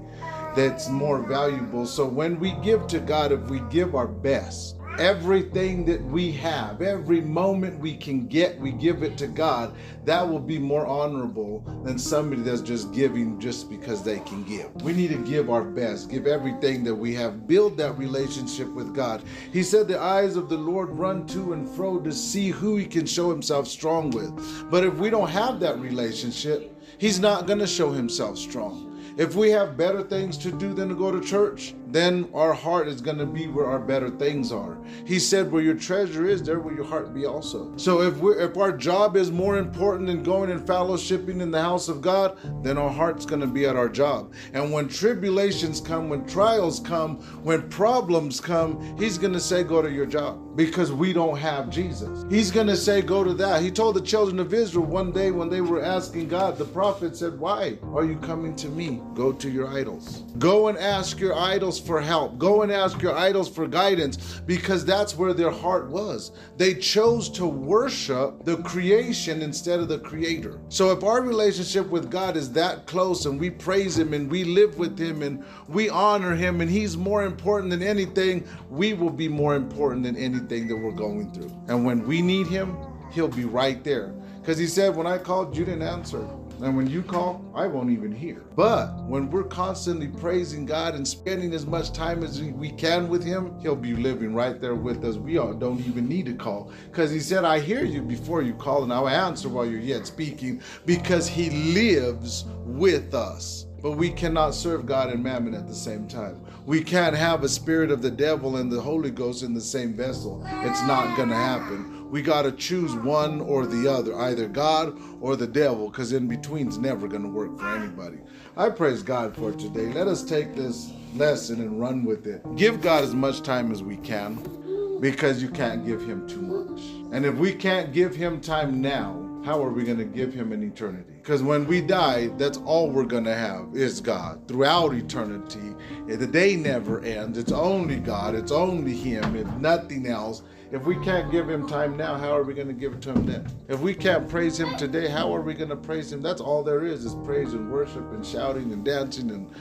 That's 0.56 0.90
more 0.90 1.22
valuable. 1.22 1.86
So 1.86 2.08
when 2.08 2.40
we 2.40 2.54
give 2.64 2.88
to 2.88 3.00
God, 3.00 3.32
if 3.32 3.42
we 3.52 3.60
give 3.70 3.94
our 3.94 4.08
best, 4.08 4.79
everything 5.00 5.86
that 5.86 6.04
we 6.04 6.32
have, 6.34 6.82
every 6.82 7.22
moment 7.22 7.80
we 7.80 7.96
can 7.96 8.28
get, 8.28 8.60
we 8.60 8.72
give 8.72 9.02
it 9.02 9.18
to 9.18 9.28
God, 9.28 9.74
that 10.06 10.28
will 10.28 10.40
be 10.40 10.60
more 10.60 10.86
honorable 10.86 11.62
than 11.84 11.98
somebody 11.98 12.42
that's 12.42 12.62
just 12.62 12.92
giving 12.92 13.40
just 13.40 13.70
because 13.70 14.04
they 14.04 14.20
can 14.20 14.44
give. 14.44 14.70
We 14.82 14.92
need 14.94 15.12
to 15.12 15.18
give 15.18 15.50
our 15.50 15.64
best, 15.64 16.10
give 16.10 16.28
everything 16.28 16.84
that 16.84 16.96
we 16.96 17.14
have, 17.16 17.48
build 17.48 17.78
that 17.78 17.98
relationship 17.98 18.68
with 18.68 18.94
God. 18.94 19.24
He 19.54 19.64
said, 19.64 19.88
The 19.88 20.00
eyes 20.00 20.36
of 20.36 20.50
the 20.50 20.58
Lord 20.58 20.90
run 20.90 21.26
to 21.28 21.54
and 21.54 21.70
fro 21.70 22.00
to 22.00 22.12
see 22.12 22.50
who 22.50 22.76
he 22.76 22.86
can 22.86 23.06
show 23.06 23.30
himself 23.30 23.68
strong 23.68 24.12
with. 24.12 24.70
But 24.70 24.84
if 24.84 24.96
we 24.96 25.10
don't 25.10 25.30
have 25.30 25.60
that 25.62 25.80
relationship, 25.80 26.76
he's 26.98 27.20
not 27.20 27.48
going 27.48 27.60
to 27.60 27.68
show 27.68 27.92
himself 27.92 28.38
strong. 28.38 28.89
If 29.20 29.36
we 29.36 29.50
have 29.50 29.76
better 29.76 30.02
things 30.02 30.38
to 30.38 30.50
do 30.50 30.74
than 30.74 30.88
to 30.88 30.96
go 30.96 31.12
to 31.12 31.20
church, 31.20 31.76
then 31.88 32.30
our 32.34 32.54
heart 32.54 32.88
is 32.88 33.02
going 33.02 33.18
to 33.18 33.26
be 33.26 33.48
where 33.48 33.66
our 33.66 33.78
better 33.78 34.10
things 34.10 34.50
are. 34.50 34.78
He 35.06 35.20
said, 35.20 35.52
Where 35.52 35.62
your 35.62 35.74
treasure 35.74 36.26
is, 36.26 36.42
there 36.42 36.62
will 36.62 36.74
your 36.74 36.86
heart 36.86 37.14
be 37.14 37.26
also. 37.26 37.76
So 37.76 38.02
if 38.02 38.16
we 38.20 38.32
if 38.36 38.56
our 38.56 38.72
job 38.72 39.18
is 39.18 39.30
more 39.30 39.58
important 39.58 40.08
than 40.08 40.24
going 40.24 40.50
and 40.52 40.66
fellowshipping 40.66 41.42
in 41.42 41.52
the 41.52 41.62
house 41.62 41.90
of 41.90 42.02
God, 42.02 42.38
then 42.64 42.78
our 42.78 42.90
heart's 42.90 43.26
going 43.26 43.42
to 43.42 43.48
be 43.48 43.66
at 43.66 43.76
our 43.76 43.90
job. 43.90 44.34
And 44.54 44.72
when 44.72 44.88
tribulations 44.88 45.82
come, 45.82 46.08
when 46.08 46.26
trials 46.26 46.80
come, 46.80 47.18
when 47.44 47.68
problems 47.68 48.40
come, 48.40 48.98
He's 48.98 49.18
going 49.18 49.34
to 49.34 49.42
say, 49.42 49.64
Go 49.64 49.82
to 49.82 49.92
your 49.92 50.06
job 50.06 50.49
because 50.60 50.92
we 50.92 51.14
don't 51.14 51.38
have 51.38 51.70
Jesus. 51.70 52.26
He's 52.30 52.52
going 52.52 52.68
to 52.68 52.76
say, 52.76 53.02
Go 53.02 53.24
to 53.24 53.34
that. 53.36 53.62
He 53.62 53.72
told 53.72 53.96
the 53.96 54.02
children 54.02 54.40
of 54.40 54.54
Israel 54.54 54.84
one 54.84 55.14
day 55.14 55.32
when 55.32 55.50
they 55.50 55.62
were 55.62 55.82
asking 55.82 56.28
God, 56.28 56.58
the 56.58 56.66
prophet 56.66 57.16
said, 57.16 57.40
Why 57.40 57.78
are 57.94 58.04
you 58.04 58.18
coming 58.18 58.58
to 58.58 58.68
me? 58.68 59.02
Go 59.14 59.32
to 59.32 59.50
your 59.50 59.70
idols. 59.70 60.26
Go 60.38 60.68
and 60.68 60.78
ask 60.78 61.18
your 61.18 61.34
idols 61.34 61.80
for 61.80 62.02
help. 62.02 62.38
Go 62.38 62.64
and 62.64 62.74
ask 62.74 63.02
your 63.02 63.18
idols 63.18 63.48
for 63.48 63.70
guidance 63.70 64.42
because 64.46 64.84
that's 64.84 65.16
where 65.16 65.34
their 65.34 65.50
heart 65.50 65.88
was. 65.88 66.34
They 66.58 66.74
chose 66.74 67.30
to 67.30 67.46
worship 67.46 68.44
the 68.44 68.58
creation 68.58 69.42
instead 69.42 69.80
of 69.80 69.88
the 69.88 70.00
creator. 70.00 70.60
So 70.68 70.92
if 70.92 71.06
our 71.06 71.22
relationship 71.22 71.88
with 71.88 72.12
God 72.12 72.36
is 72.36 72.52
that 72.52 72.86
close 72.86 73.26
and 73.26 73.40
we 73.40 73.50
praise 73.50 73.98
him 73.98 74.14
and 74.14 74.30
we 74.30 74.44
live 74.44 74.78
with 74.78 75.00
him 75.00 75.22
and 75.22 75.42
we 75.70 75.88
honor 75.88 76.36
him 76.36 76.60
and 76.60 76.70
he's 76.70 76.98
more 76.98 77.24
important 77.24 77.72
than 77.72 77.82
anything, 77.82 78.46
we 78.70 78.92
will 78.92 79.10
be 79.10 79.30
more 79.30 79.56
important 79.56 80.04
than 80.04 80.18
anything 80.18 80.49
that 80.50 80.76
we're 80.76 80.92
going 80.92 81.32
through. 81.32 81.52
And 81.68 81.86
when 81.86 82.06
we 82.06 82.22
need 82.22 82.48
him, 82.48 82.76
he'll 83.12 83.28
be 83.28 83.46
right 83.46 83.84
there. 83.84 84.14
Because 84.42 84.58
he 84.58 84.68
said, 84.68 84.96
When 84.96 85.08
I 85.08 85.18
called, 85.18 85.56
you 85.56 85.64
didn't 85.66 85.84
answer. 85.84 86.28
And 86.62 86.76
when 86.76 86.88
you 86.88 87.02
call, 87.02 87.46
I 87.56 87.68
won't 87.68 87.90
even 87.90 88.12
hear. 88.12 88.44
But 88.56 89.04
when 89.06 89.30
we're 89.30 89.46
constantly 89.46 90.08
praising 90.08 90.66
God 90.66 90.94
and 90.94 91.08
spending 91.08 91.54
as 91.54 91.66
much 91.66 91.94
time 91.94 92.22
as 92.22 92.42
we 92.42 92.72
can 92.72 93.08
with 93.08 93.24
Him, 93.24 93.58
He'll 93.62 93.78
be 93.78 93.96
living 93.96 94.34
right 94.34 94.60
there 94.60 94.76
with 94.76 95.06
us. 95.06 95.16
We 95.16 95.38
all 95.38 95.54
don't 95.54 95.80
even 95.86 96.10
need 96.10 96.26
to 96.26 96.34
call. 96.34 96.72
Because 96.92 97.12
He 97.12 97.22
said, 97.22 97.46
I 97.46 97.60
hear 97.60 97.86
you 97.86 98.02
before 98.02 98.42
you 98.42 98.54
call, 98.54 98.84
and 98.84 98.92
I'll 98.92 99.08
answer 99.08 99.48
while 99.48 99.66
you're 99.66 99.80
yet 99.80 100.06
speaking, 100.06 100.62
because 100.86 101.30
He 101.30 101.50
lives 101.74 102.44
with 102.66 103.14
us. 103.14 103.66
But 103.82 103.92
we 103.92 104.10
cannot 104.10 104.54
serve 104.54 104.86
God 104.86 105.12
and 105.12 105.24
mammon 105.24 105.54
at 105.54 105.68
the 105.68 105.76
same 105.76 106.08
time. 106.10 106.46
We 106.70 106.84
can't 106.84 107.16
have 107.16 107.44
a 107.44 107.50
spirit 107.50 107.90
of 107.90 108.04
the 108.04 108.12
devil 108.12 108.58
and 108.58 108.72
the 108.72 108.80
Holy 108.80 109.10
Ghost 109.10 109.42
in 109.42 109.56
the 109.56 109.60
same 109.62 109.92
vessel. 109.94 110.44
It's 110.46 110.84
not 110.84 111.18
going 111.18 111.30
to 111.30 111.36
happen 111.36 112.00
we 112.10 112.24
got 112.24 112.42
to 112.42 112.52
choose 112.52 112.96
one 112.96 113.40
or 113.42 113.68
the 113.68 113.92
other, 113.92 114.18
either 114.20 114.48
God 114.48 115.00
or 115.22 115.36
the 115.36 115.48
devil, 115.48 115.90
because 115.90 116.12
in 116.12 116.28
between's 116.28 116.78
never 116.78 117.08
going 117.08 117.22
to 117.22 117.30
work 117.30 117.58
for 117.60 117.68
anybody. 117.68 118.18
I 118.58 118.70
praise 118.70 119.04
God 119.04 119.36
for 119.36 119.52
today. 119.52 119.94
Let 119.94 120.08
us 120.08 120.24
take 120.24 120.56
this 120.56 120.92
lesson 121.16 121.62
and 121.62 121.80
run 121.80 122.04
with 122.04 122.26
it. 122.26 122.44
Give 122.56 122.82
God 122.82 123.04
as 123.04 123.14
much 123.14 123.42
time 123.42 123.72
as 123.72 123.84
we 123.84 123.98
can 123.98 125.00
because 125.00 125.42
you 125.42 125.50
can't 125.50 125.86
give 125.86 126.02
him 126.02 126.28
too 126.28 126.42
much. 126.42 126.82
And 127.14 127.26
if 127.26 127.36
we 127.36 127.54
can't 127.54 127.94
give 127.94 128.16
him 128.16 128.42
time 128.42 128.82
now, 128.82 129.26
how 129.46 129.64
are 129.64 129.70
we 129.70 129.84
going 129.84 130.00
to 130.00 130.06
give 130.06 130.34
him 130.34 130.52
an 130.52 130.64
eternity? 130.64 131.19
Because 131.30 131.44
when 131.44 131.68
we 131.68 131.80
die, 131.80 132.30
that's 132.40 132.58
all 132.58 132.90
we're 132.90 133.04
going 133.04 133.26
to 133.26 133.36
have 133.36 133.76
is 133.76 134.02
God 134.02 134.48
throughout 134.48 134.96
eternity. 134.96 135.76
The 136.08 136.26
day 136.26 136.56
never 136.56 137.02
ends. 137.02 137.38
It's 137.38 137.52
only 137.52 137.98
God, 137.98 138.34
it's 138.34 138.52
only 138.52 138.96
Him, 138.96 139.36
if 139.36 139.46
nothing 139.58 140.08
else. 140.08 140.42
If 140.72 140.86
we 140.86 140.96
can't 141.06 141.32
give 141.32 141.48
him 141.48 141.68
time 141.68 141.96
now, 141.96 142.18
how 142.18 142.36
are 142.36 142.42
we 142.42 142.56
going 142.56 142.68
to 142.68 142.74
give 142.74 142.94
it 142.94 143.02
to 143.04 143.12
him 143.12 143.28
then? 143.28 143.48
If 143.68 143.80
we 143.80 143.94
can't 143.94 144.28
praise 144.28 144.60
him 144.60 144.76
today, 144.76 145.08
how 145.08 145.32
are 145.32 145.42
we 145.42 145.54
going 145.54 145.70
to 145.70 145.76
praise 145.76 146.12
him? 146.12 146.24
That's 146.24 146.42
all 146.42 146.64
there 146.64 146.84
is 146.84 147.06
is 147.06 147.14
praise 147.24 147.54
and 147.54 147.72
worship 147.72 148.12
and 148.12 148.26
shouting 148.26 148.74
and 148.74 148.84
dancing 148.84 149.30
and 149.30 149.52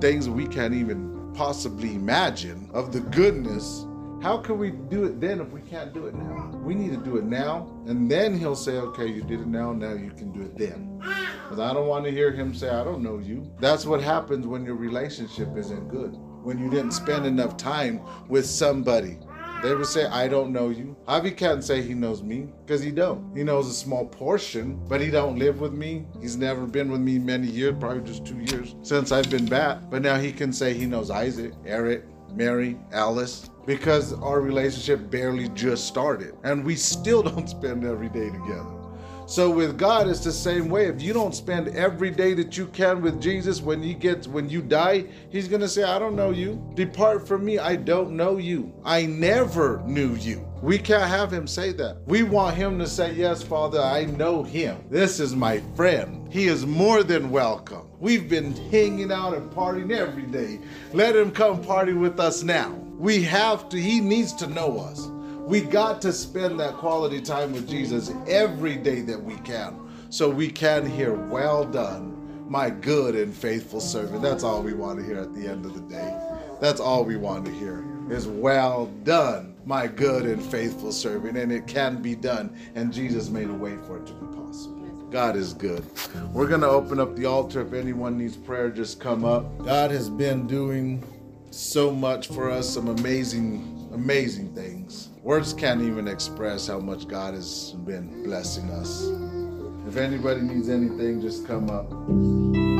things 0.00 0.28
we 0.28 0.48
can't 0.48 0.74
even 0.74 1.32
possibly 1.32 1.94
imagine 1.94 2.68
of 2.72 2.92
the 2.92 3.00
goodness. 3.00 3.86
How 4.24 4.38
can 4.38 4.56
we 4.56 4.70
do 4.70 5.04
it 5.04 5.20
then 5.20 5.38
if 5.38 5.50
we 5.50 5.60
can't 5.60 5.92
do 5.92 6.06
it 6.06 6.14
now? 6.14 6.58
We 6.64 6.74
need 6.74 6.92
to 6.92 6.96
do 6.96 7.18
it 7.18 7.24
now, 7.24 7.70
and 7.86 8.10
then 8.10 8.38
he'll 8.38 8.56
say, 8.56 8.78
okay, 8.78 9.06
you 9.06 9.20
did 9.20 9.40
it 9.40 9.46
now, 9.46 9.74
now 9.74 9.92
you 9.92 10.12
can 10.12 10.32
do 10.32 10.40
it 10.40 10.56
then. 10.56 10.96
Because 10.98 11.58
I 11.58 11.74
don't 11.74 11.88
want 11.88 12.06
to 12.06 12.10
hear 12.10 12.32
him 12.32 12.54
say, 12.54 12.70
I 12.70 12.84
don't 12.84 13.02
know 13.02 13.18
you. 13.18 13.52
That's 13.60 13.84
what 13.84 14.00
happens 14.00 14.46
when 14.46 14.64
your 14.64 14.76
relationship 14.76 15.54
isn't 15.58 15.88
good. 15.90 16.16
When 16.42 16.58
you 16.58 16.70
didn't 16.70 16.92
spend 16.92 17.26
enough 17.26 17.58
time 17.58 18.00
with 18.26 18.46
somebody 18.46 19.18
they 19.62 19.74
would 19.74 19.86
say, 19.86 20.04
I 20.04 20.28
don't 20.28 20.52
know 20.52 20.68
you. 20.68 20.94
Javi 21.08 21.34
can't 21.34 21.64
say 21.64 21.80
he 21.80 21.94
knows 21.94 22.22
me 22.22 22.52
because 22.66 22.82
he 22.82 22.90
don't. 22.90 23.34
He 23.34 23.42
knows 23.42 23.66
a 23.66 23.72
small 23.72 24.04
portion, 24.04 24.78
but 24.88 25.00
he 25.00 25.10
don't 25.10 25.38
live 25.38 25.58
with 25.60 25.72
me. 25.72 26.04
He's 26.20 26.36
never 26.36 26.66
been 26.66 26.90
with 26.90 27.00
me 27.00 27.18
many 27.18 27.46
years, 27.46 27.74
probably 27.80 28.02
just 28.02 28.26
two 28.26 28.38
years 28.40 28.74
since 28.82 29.10
I've 29.10 29.30
been 29.30 29.46
back. 29.46 29.78
But 29.88 30.02
now 30.02 30.18
he 30.18 30.32
can 30.32 30.52
say 30.52 30.74
he 30.74 30.84
knows 30.84 31.10
Isaac, 31.10 31.54
Eric, 31.64 32.04
Mary, 32.34 32.76
Alice, 32.92 33.48
because 33.66 34.12
our 34.14 34.40
relationship 34.40 35.10
barely 35.10 35.48
just 35.50 35.86
started. 35.86 36.36
And 36.44 36.64
we 36.64 36.76
still 36.76 37.22
don't 37.30 37.48
spend 37.48 37.84
every 37.84 38.08
day 38.08 38.30
together. 38.30 38.74
So 39.26 39.48
with 39.50 39.78
God, 39.78 40.06
it's 40.06 40.22
the 40.22 40.32
same 40.32 40.68
way. 40.68 40.86
If 40.86 41.00
you 41.00 41.14
don't 41.14 41.34
spend 41.34 41.68
every 41.68 42.10
day 42.10 42.34
that 42.34 42.58
you 42.58 42.66
can 42.66 43.00
with 43.00 43.22
Jesus, 43.22 43.62
when 43.62 43.82
you 43.82 43.94
get 43.94 44.26
when 44.26 44.50
you 44.50 44.60
die, 44.60 45.06
He's 45.30 45.48
gonna 45.48 45.68
say, 45.68 45.82
"I 45.82 45.98
don't 45.98 46.14
know 46.14 46.30
you. 46.30 46.62
Depart 46.74 47.26
from 47.26 47.42
me. 47.42 47.58
I 47.58 47.76
don't 47.76 48.10
know 48.12 48.36
you. 48.36 48.70
I 48.84 49.06
never 49.06 49.82
knew 49.86 50.14
you." 50.16 50.46
We 50.60 50.76
can't 50.76 51.08
have 51.08 51.32
Him 51.32 51.46
say 51.46 51.72
that. 51.72 52.02
We 52.06 52.22
want 52.22 52.56
Him 52.56 52.78
to 52.80 52.86
say, 52.86 53.14
"Yes, 53.14 53.42
Father, 53.42 53.80
I 53.80 54.04
know 54.04 54.42
Him. 54.42 54.84
This 54.90 55.20
is 55.20 55.34
my 55.34 55.60
friend. 55.74 56.28
He 56.30 56.46
is 56.46 56.66
more 56.66 57.02
than 57.02 57.30
welcome. 57.30 57.88
We've 57.98 58.28
been 58.28 58.54
hanging 58.70 59.10
out 59.10 59.34
and 59.34 59.50
partying 59.50 59.90
every 59.90 60.24
day. 60.24 60.60
Let 60.92 61.16
Him 61.16 61.30
come 61.30 61.62
party 61.62 61.94
with 61.94 62.20
us 62.20 62.42
now. 62.42 62.83
We 62.98 63.22
have 63.22 63.68
to. 63.70 63.80
He 63.80 64.00
needs 64.00 64.32
to 64.34 64.46
know 64.46 64.78
us." 64.78 65.08
We 65.46 65.60
got 65.60 66.00
to 66.02 66.12
spend 66.12 66.58
that 66.60 66.78
quality 66.78 67.20
time 67.20 67.52
with 67.52 67.68
Jesus 67.68 68.10
every 68.26 68.76
day 68.76 69.02
that 69.02 69.22
we 69.22 69.34
can 69.36 69.76
so 70.08 70.30
we 70.30 70.48
can 70.48 70.88
hear, 70.88 71.12
Well 71.12 71.64
done, 71.64 72.46
my 72.48 72.70
good 72.70 73.14
and 73.14 73.34
faithful 73.34 73.80
servant. 73.80 74.22
That's 74.22 74.42
all 74.42 74.62
we 74.62 74.72
want 74.72 75.00
to 75.00 75.04
hear 75.04 75.18
at 75.18 75.34
the 75.34 75.46
end 75.46 75.66
of 75.66 75.74
the 75.74 75.82
day. 75.82 76.18
That's 76.62 76.80
all 76.80 77.04
we 77.04 77.16
want 77.16 77.44
to 77.44 77.52
hear 77.52 77.84
is, 78.08 78.26
Well 78.26 78.86
done, 79.02 79.54
my 79.66 79.86
good 79.86 80.24
and 80.24 80.42
faithful 80.42 80.92
servant. 80.92 81.36
And 81.36 81.52
it 81.52 81.66
can 81.66 82.00
be 82.00 82.14
done. 82.14 82.56
And 82.74 82.90
Jesus 82.90 83.28
made 83.28 83.50
a 83.50 83.54
way 83.54 83.76
for 83.86 83.98
it 83.98 84.06
to 84.06 84.14
be 84.14 84.26
possible. 84.34 84.80
God 85.10 85.36
is 85.36 85.52
good. 85.52 85.84
We're 86.32 86.48
going 86.48 86.62
to 86.62 86.68
open 86.68 86.98
up 86.98 87.16
the 87.16 87.26
altar. 87.26 87.60
If 87.60 87.74
anyone 87.74 88.16
needs 88.16 88.36
prayer, 88.36 88.70
just 88.70 88.98
come 88.98 89.24
up. 89.24 89.44
God 89.64 89.90
has 89.90 90.08
been 90.08 90.46
doing 90.46 91.04
so 91.54 91.90
much 91.92 92.28
for 92.28 92.50
us, 92.50 92.68
some 92.68 92.88
amazing, 92.88 93.88
amazing 93.92 94.52
things. 94.54 95.10
Words 95.22 95.52
can't 95.52 95.82
even 95.82 96.08
express 96.08 96.66
how 96.66 96.80
much 96.80 97.06
God 97.06 97.34
has 97.34 97.72
been 97.84 98.24
blessing 98.24 98.68
us. 98.70 99.04
If 99.86 99.96
anybody 99.96 100.40
needs 100.40 100.68
anything, 100.68 101.20
just 101.20 101.46
come 101.46 101.70
up. 101.70 102.73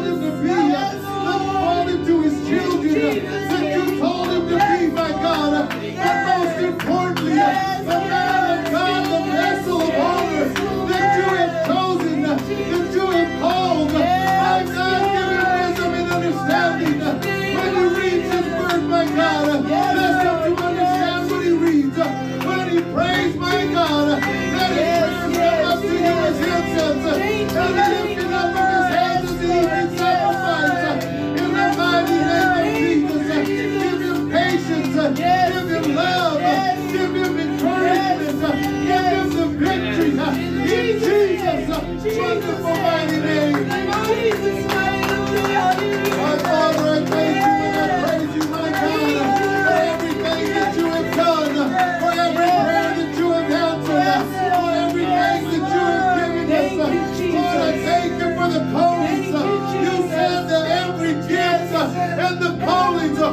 called 0.00 0.06
him 0.06 0.20
to 0.20 0.42
be. 0.42 0.50
Uh, 0.50 1.00
what 1.24 1.40
you 1.42 1.50
called 1.50 1.88
him 1.90 2.06
to 2.06 2.22
his 2.22 2.48
children. 2.48 3.26
Uh, 3.26 3.30
that 3.30 3.76
you 3.76 4.00
called 4.00 4.28
him 4.28 4.48
to 4.48 4.54
be, 4.54 4.92
my 4.94 5.10
God. 5.10 5.52
Uh, 5.54 5.66
but 5.68 6.38
most 6.38 6.58
importantly, 6.64 7.79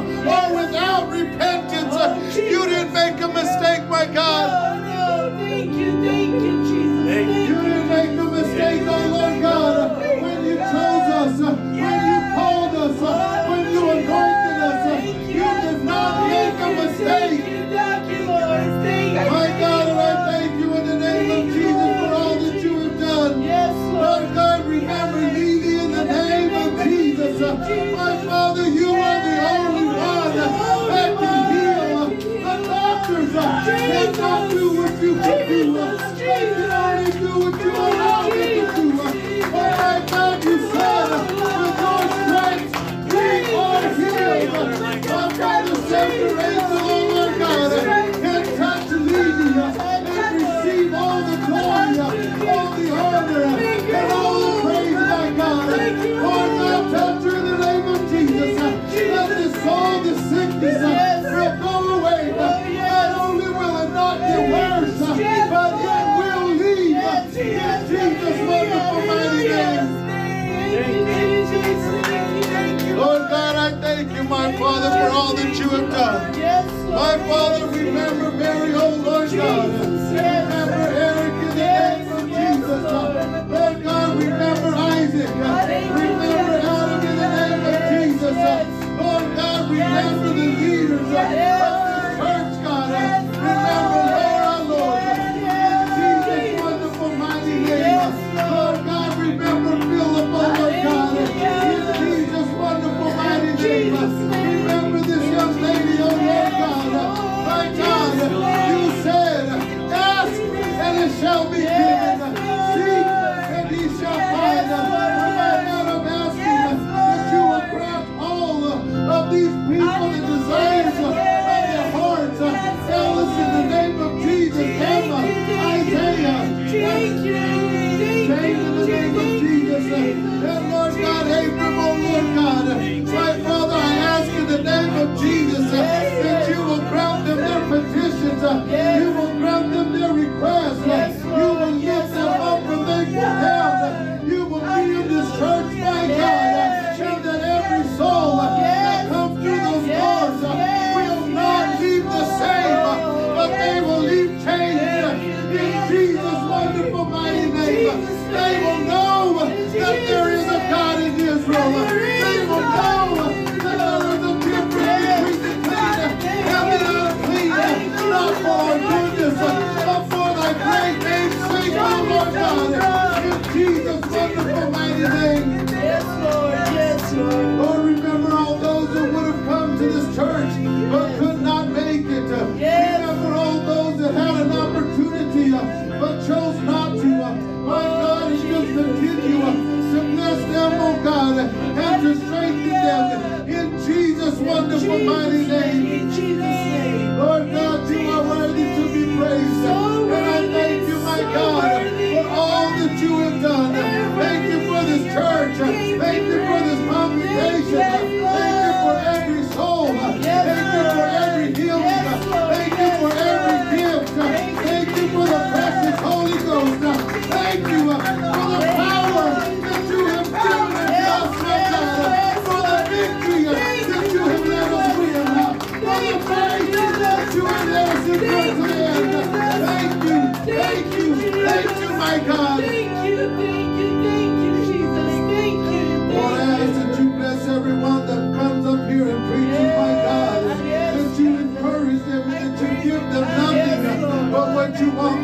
or 0.04 0.54
without 0.56 1.10
repentance. 1.10 1.94
Oh, 1.94 2.14
you 2.36 2.64
didn't 2.66 2.92
make 2.92 3.20
a 3.20 3.28
mistake, 3.28 3.84
my 3.88 4.06
God. 4.06 4.37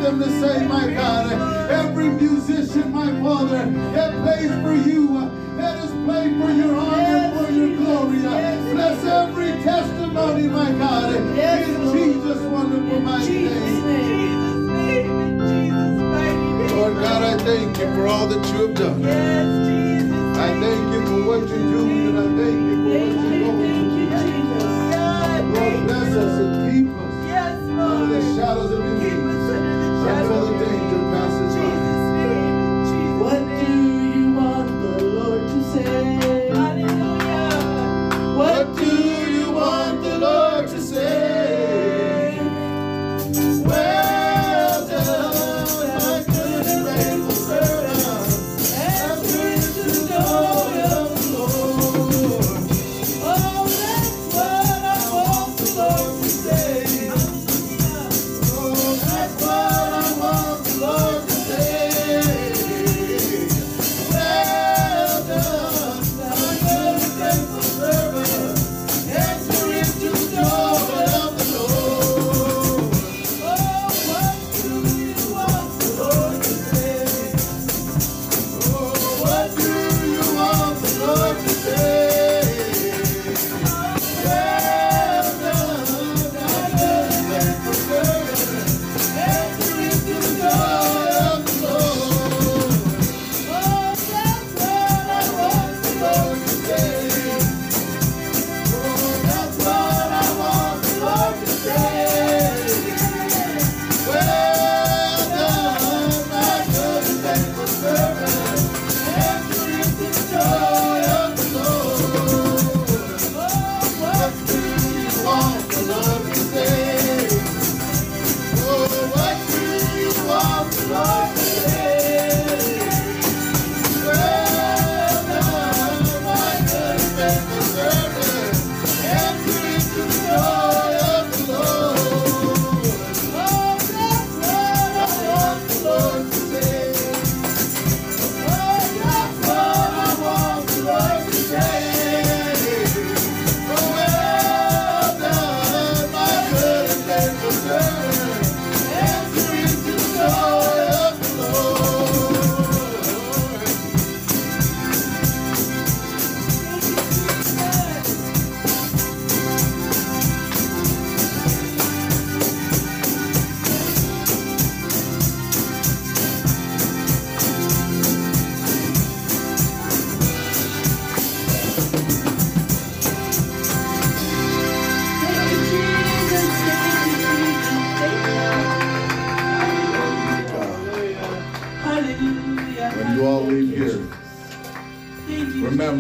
them 0.05 0.21
to 0.21 0.29
say, 0.39 0.67
my 0.67 0.93
God, 0.93 1.33
every 1.71 2.11
musician, 2.11 2.93
my 2.93 3.11
Father, 3.23 3.65
that 3.95 4.13
plays 4.23 4.51
for 4.63 4.75
you, 4.75 5.19
let 5.57 5.77
us 5.79 5.91
play 6.05 6.29
for 6.39 6.51
your 6.53 6.77
honor, 6.77 7.33
for 7.39 7.51
your 7.51 7.75
glory. 7.79 8.19
Bless 8.19 9.03
every 9.03 9.53
testimony, 9.63 10.49
my 10.49 10.73
God, 10.73 11.15
in 11.15 11.93
Jesus' 11.93 12.43
wonderful 12.43 13.01
mighty 13.01 13.45
name. 13.45 14.69
Lord 16.69 16.95
God, 16.97 17.23
I 17.23 17.39
thank 17.39 17.79
you 17.79 17.95
for 17.95 18.07
all 18.07 18.27
that 18.27 18.47
you 18.53 18.67
have 18.67 18.75
done. 18.75 19.01
Yes, 19.01 19.67
Jesus. 19.67 20.37
I 20.37 20.61
thank 20.61 20.93
you 20.93 21.07
for 21.07 21.25
what 21.29 21.49
you're 21.49 21.59
doing, 21.59 22.09
and 22.09 22.19
I 22.19 22.27
thank 22.37 22.61
you 22.69 22.77
for 22.85 22.91
what 22.93 23.09
you're 23.25 23.41
going 23.41 24.29
to 24.29 24.37
do. 24.37 24.65
Lord, 25.55 25.79
bless 25.87 26.11
us 26.15 26.41
and 26.41 26.53
keep 26.71 26.89
us 26.93 27.15
under 27.81 28.07
the 28.15 28.21
shadows 28.37 28.71
of 28.71 28.79
your 28.85 28.94
Jesus' 31.45 31.57
name. 31.57 32.04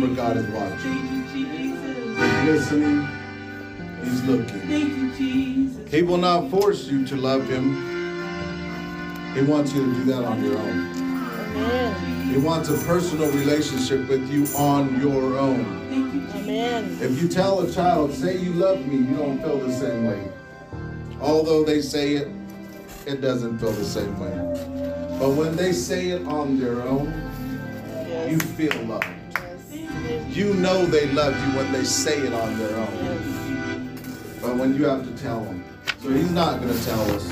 Remember 0.04 0.22
God 0.22 0.36
is 0.36 0.46
watching. 0.48 0.78
Thank 0.78 1.34
you, 1.34 1.44
Jesus. 1.46 2.18
He's 2.18 2.44
listening, 2.44 3.08
He's 4.02 4.22
looking. 4.24 4.60
Thank 4.60 4.96
you, 4.96 5.14
Jesus. 5.14 5.90
He 5.92 6.02
will 6.02 6.18
not 6.18 6.50
force 6.50 6.86
you 6.86 7.06
to 7.06 7.16
love 7.16 7.48
Him. 7.48 7.92
He 9.34 9.42
wants 9.42 9.72
you 9.72 9.84
to 9.84 9.94
do 9.94 10.04
that 10.04 10.24
on 10.24 10.44
your 10.44 10.56
own. 10.58 10.92
Amen. 11.56 12.30
He 12.30 12.38
wants 12.38 12.68
a 12.68 12.76
personal 12.84 13.30
relationship 13.32 14.08
with 14.08 14.28
you 14.30 14.44
on 14.56 15.00
your 15.00 15.38
own. 15.38 15.64
Thank 15.88 16.14
you, 16.14 16.20
Jesus. 16.22 16.34
Amen. 16.42 16.98
If 17.00 17.22
you 17.22 17.28
tell 17.28 17.60
a 17.60 17.72
child, 17.72 18.12
say 18.12 18.36
you 18.38 18.52
love 18.52 18.84
me, 18.86 18.96
you 19.08 19.16
don't 19.16 19.38
feel 19.40 19.58
the 19.58 19.72
same 19.72 20.06
way. 20.06 20.28
Although 21.20 21.64
they 21.64 21.80
say 21.80 22.14
it, 22.14 22.28
it 23.06 23.20
doesn't 23.20 23.58
feel 23.58 23.72
the 23.72 23.84
same 23.84 24.18
way. 24.18 24.32
But 25.18 25.30
when 25.30 25.54
they 25.56 25.72
say 25.72 26.08
it 26.10 26.26
on 26.26 26.58
their 26.58 26.82
own, 26.82 27.06
you 28.28 28.38
Yes. 28.38 28.42
feel 28.56 28.84
loved. 28.84 29.06
You 30.34 30.52
know 30.54 30.84
they 30.84 31.06
love 31.12 31.32
you 31.46 31.56
when 31.56 31.70
they 31.70 31.84
say 31.84 32.18
it 32.18 32.32
on 32.32 32.58
their 32.58 32.76
own. 32.76 33.96
But 34.42 34.56
when 34.56 34.74
you 34.74 34.84
have 34.84 35.04
to 35.04 35.22
tell 35.22 35.44
them. 35.44 35.64
So 36.02 36.10
he's 36.10 36.30
not 36.32 36.60
going 36.60 36.74
to 36.76 36.84
tell 36.84 37.10
us. 37.12 37.30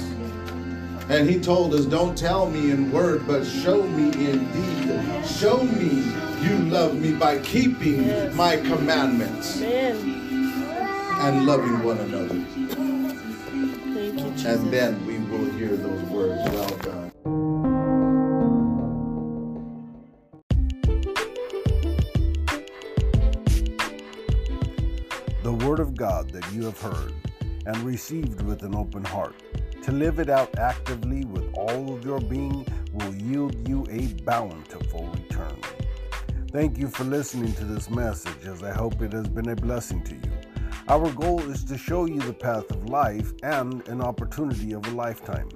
And 1.08 1.28
he 1.28 1.40
told 1.40 1.74
us, 1.74 1.84
don't 1.84 2.16
tell 2.16 2.48
me 2.48 2.70
in 2.70 2.92
word, 2.92 3.26
but 3.26 3.44
show 3.44 3.82
me 3.82 4.04
in 4.30 4.50
deed. 4.52 5.26
Show 5.26 5.64
me 5.64 6.04
you 6.42 6.56
love 6.70 6.94
me 6.94 7.12
by 7.12 7.38
keeping 7.40 8.04
Yes. 8.04 8.34
my 8.34 8.56
commandments 8.56 9.60
Amen. 9.60 10.62
and 11.20 11.44
loving 11.44 11.82
one 11.82 11.98
another. 11.98 12.38
Thank 13.94 14.20
you. 14.20 14.48
And 14.48 14.72
then 14.72 15.04
we 15.06 15.18
will 15.18 15.50
hear 15.52 15.76
those 15.76 16.02
words, 16.04 16.40
well 16.54 16.76
done. 16.78 17.11
God 26.02 26.30
that 26.30 26.52
you 26.52 26.64
have 26.64 26.80
heard 26.80 27.14
and 27.64 27.76
received 27.84 28.42
with 28.42 28.64
an 28.64 28.74
open 28.74 29.04
heart. 29.04 29.36
To 29.84 29.92
live 29.92 30.18
it 30.18 30.28
out 30.28 30.58
actively 30.58 31.24
with 31.24 31.48
all 31.54 31.94
of 31.94 32.04
your 32.04 32.18
being 32.18 32.66
will 32.92 33.14
yield 33.14 33.68
you 33.68 33.86
a 33.88 34.08
bountiful 34.24 35.06
return. 35.06 35.56
Thank 36.50 36.76
you 36.76 36.88
for 36.88 37.04
listening 37.04 37.52
to 37.52 37.64
this 37.64 37.88
message, 37.88 38.44
as 38.46 38.64
I 38.64 38.72
hope 38.72 39.00
it 39.00 39.12
has 39.12 39.28
been 39.28 39.50
a 39.50 39.54
blessing 39.54 40.02
to 40.02 40.14
you. 40.14 40.32
Our 40.88 41.08
goal 41.12 41.38
is 41.48 41.62
to 41.66 41.78
show 41.78 42.06
you 42.06 42.18
the 42.18 42.34
path 42.34 42.68
of 42.72 42.88
life 42.88 43.32
and 43.44 43.86
an 43.86 44.00
opportunity 44.00 44.72
of 44.72 44.84
a 44.88 44.90
lifetime. 44.90 45.50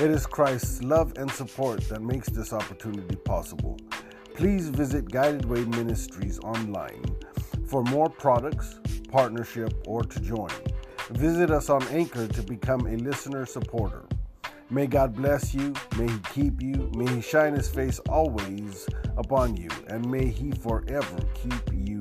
It 0.00 0.10
is 0.10 0.24
Christ's 0.24 0.82
love 0.82 1.12
and 1.16 1.30
support 1.30 1.86
that 1.90 2.00
makes 2.00 2.30
this 2.30 2.54
opportunity 2.54 3.16
possible. 3.16 3.76
Please 4.32 4.70
visit 4.70 5.10
Guided 5.10 5.44
Way 5.44 5.66
Ministries 5.66 6.38
online 6.38 7.04
for 7.66 7.82
more 7.82 8.08
products, 8.08 8.78
partnership, 9.14 9.72
or 9.86 10.02
to 10.02 10.18
join. 10.18 10.50
Visit 11.10 11.52
us 11.52 11.70
on 11.70 11.86
Anchor 11.86 12.26
to 12.26 12.42
become 12.42 12.84
a 12.88 12.96
listener 12.96 13.46
supporter. 13.46 14.02
May 14.70 14.88
God 14.88 15.14
bless 15.14 15.54
you, 15.54 15.72
may 15.96 16.08
He 16.08 16.18
keep 16.32 16.60
you, 16.60 16.90
may 16.96 17.08
He 17.14 17.20
shine 17.20 17.54
His 17.54 17.68
face 17.68 18.00
always 18.08 18.88
upon 19.16 19.56
you, 19.56 19.68
and 19.86 20.10
may 20.10 20.26
He 20.26 20.50
forever 20.50 21.16
keep 21.32 21.62
you 21.72 21.98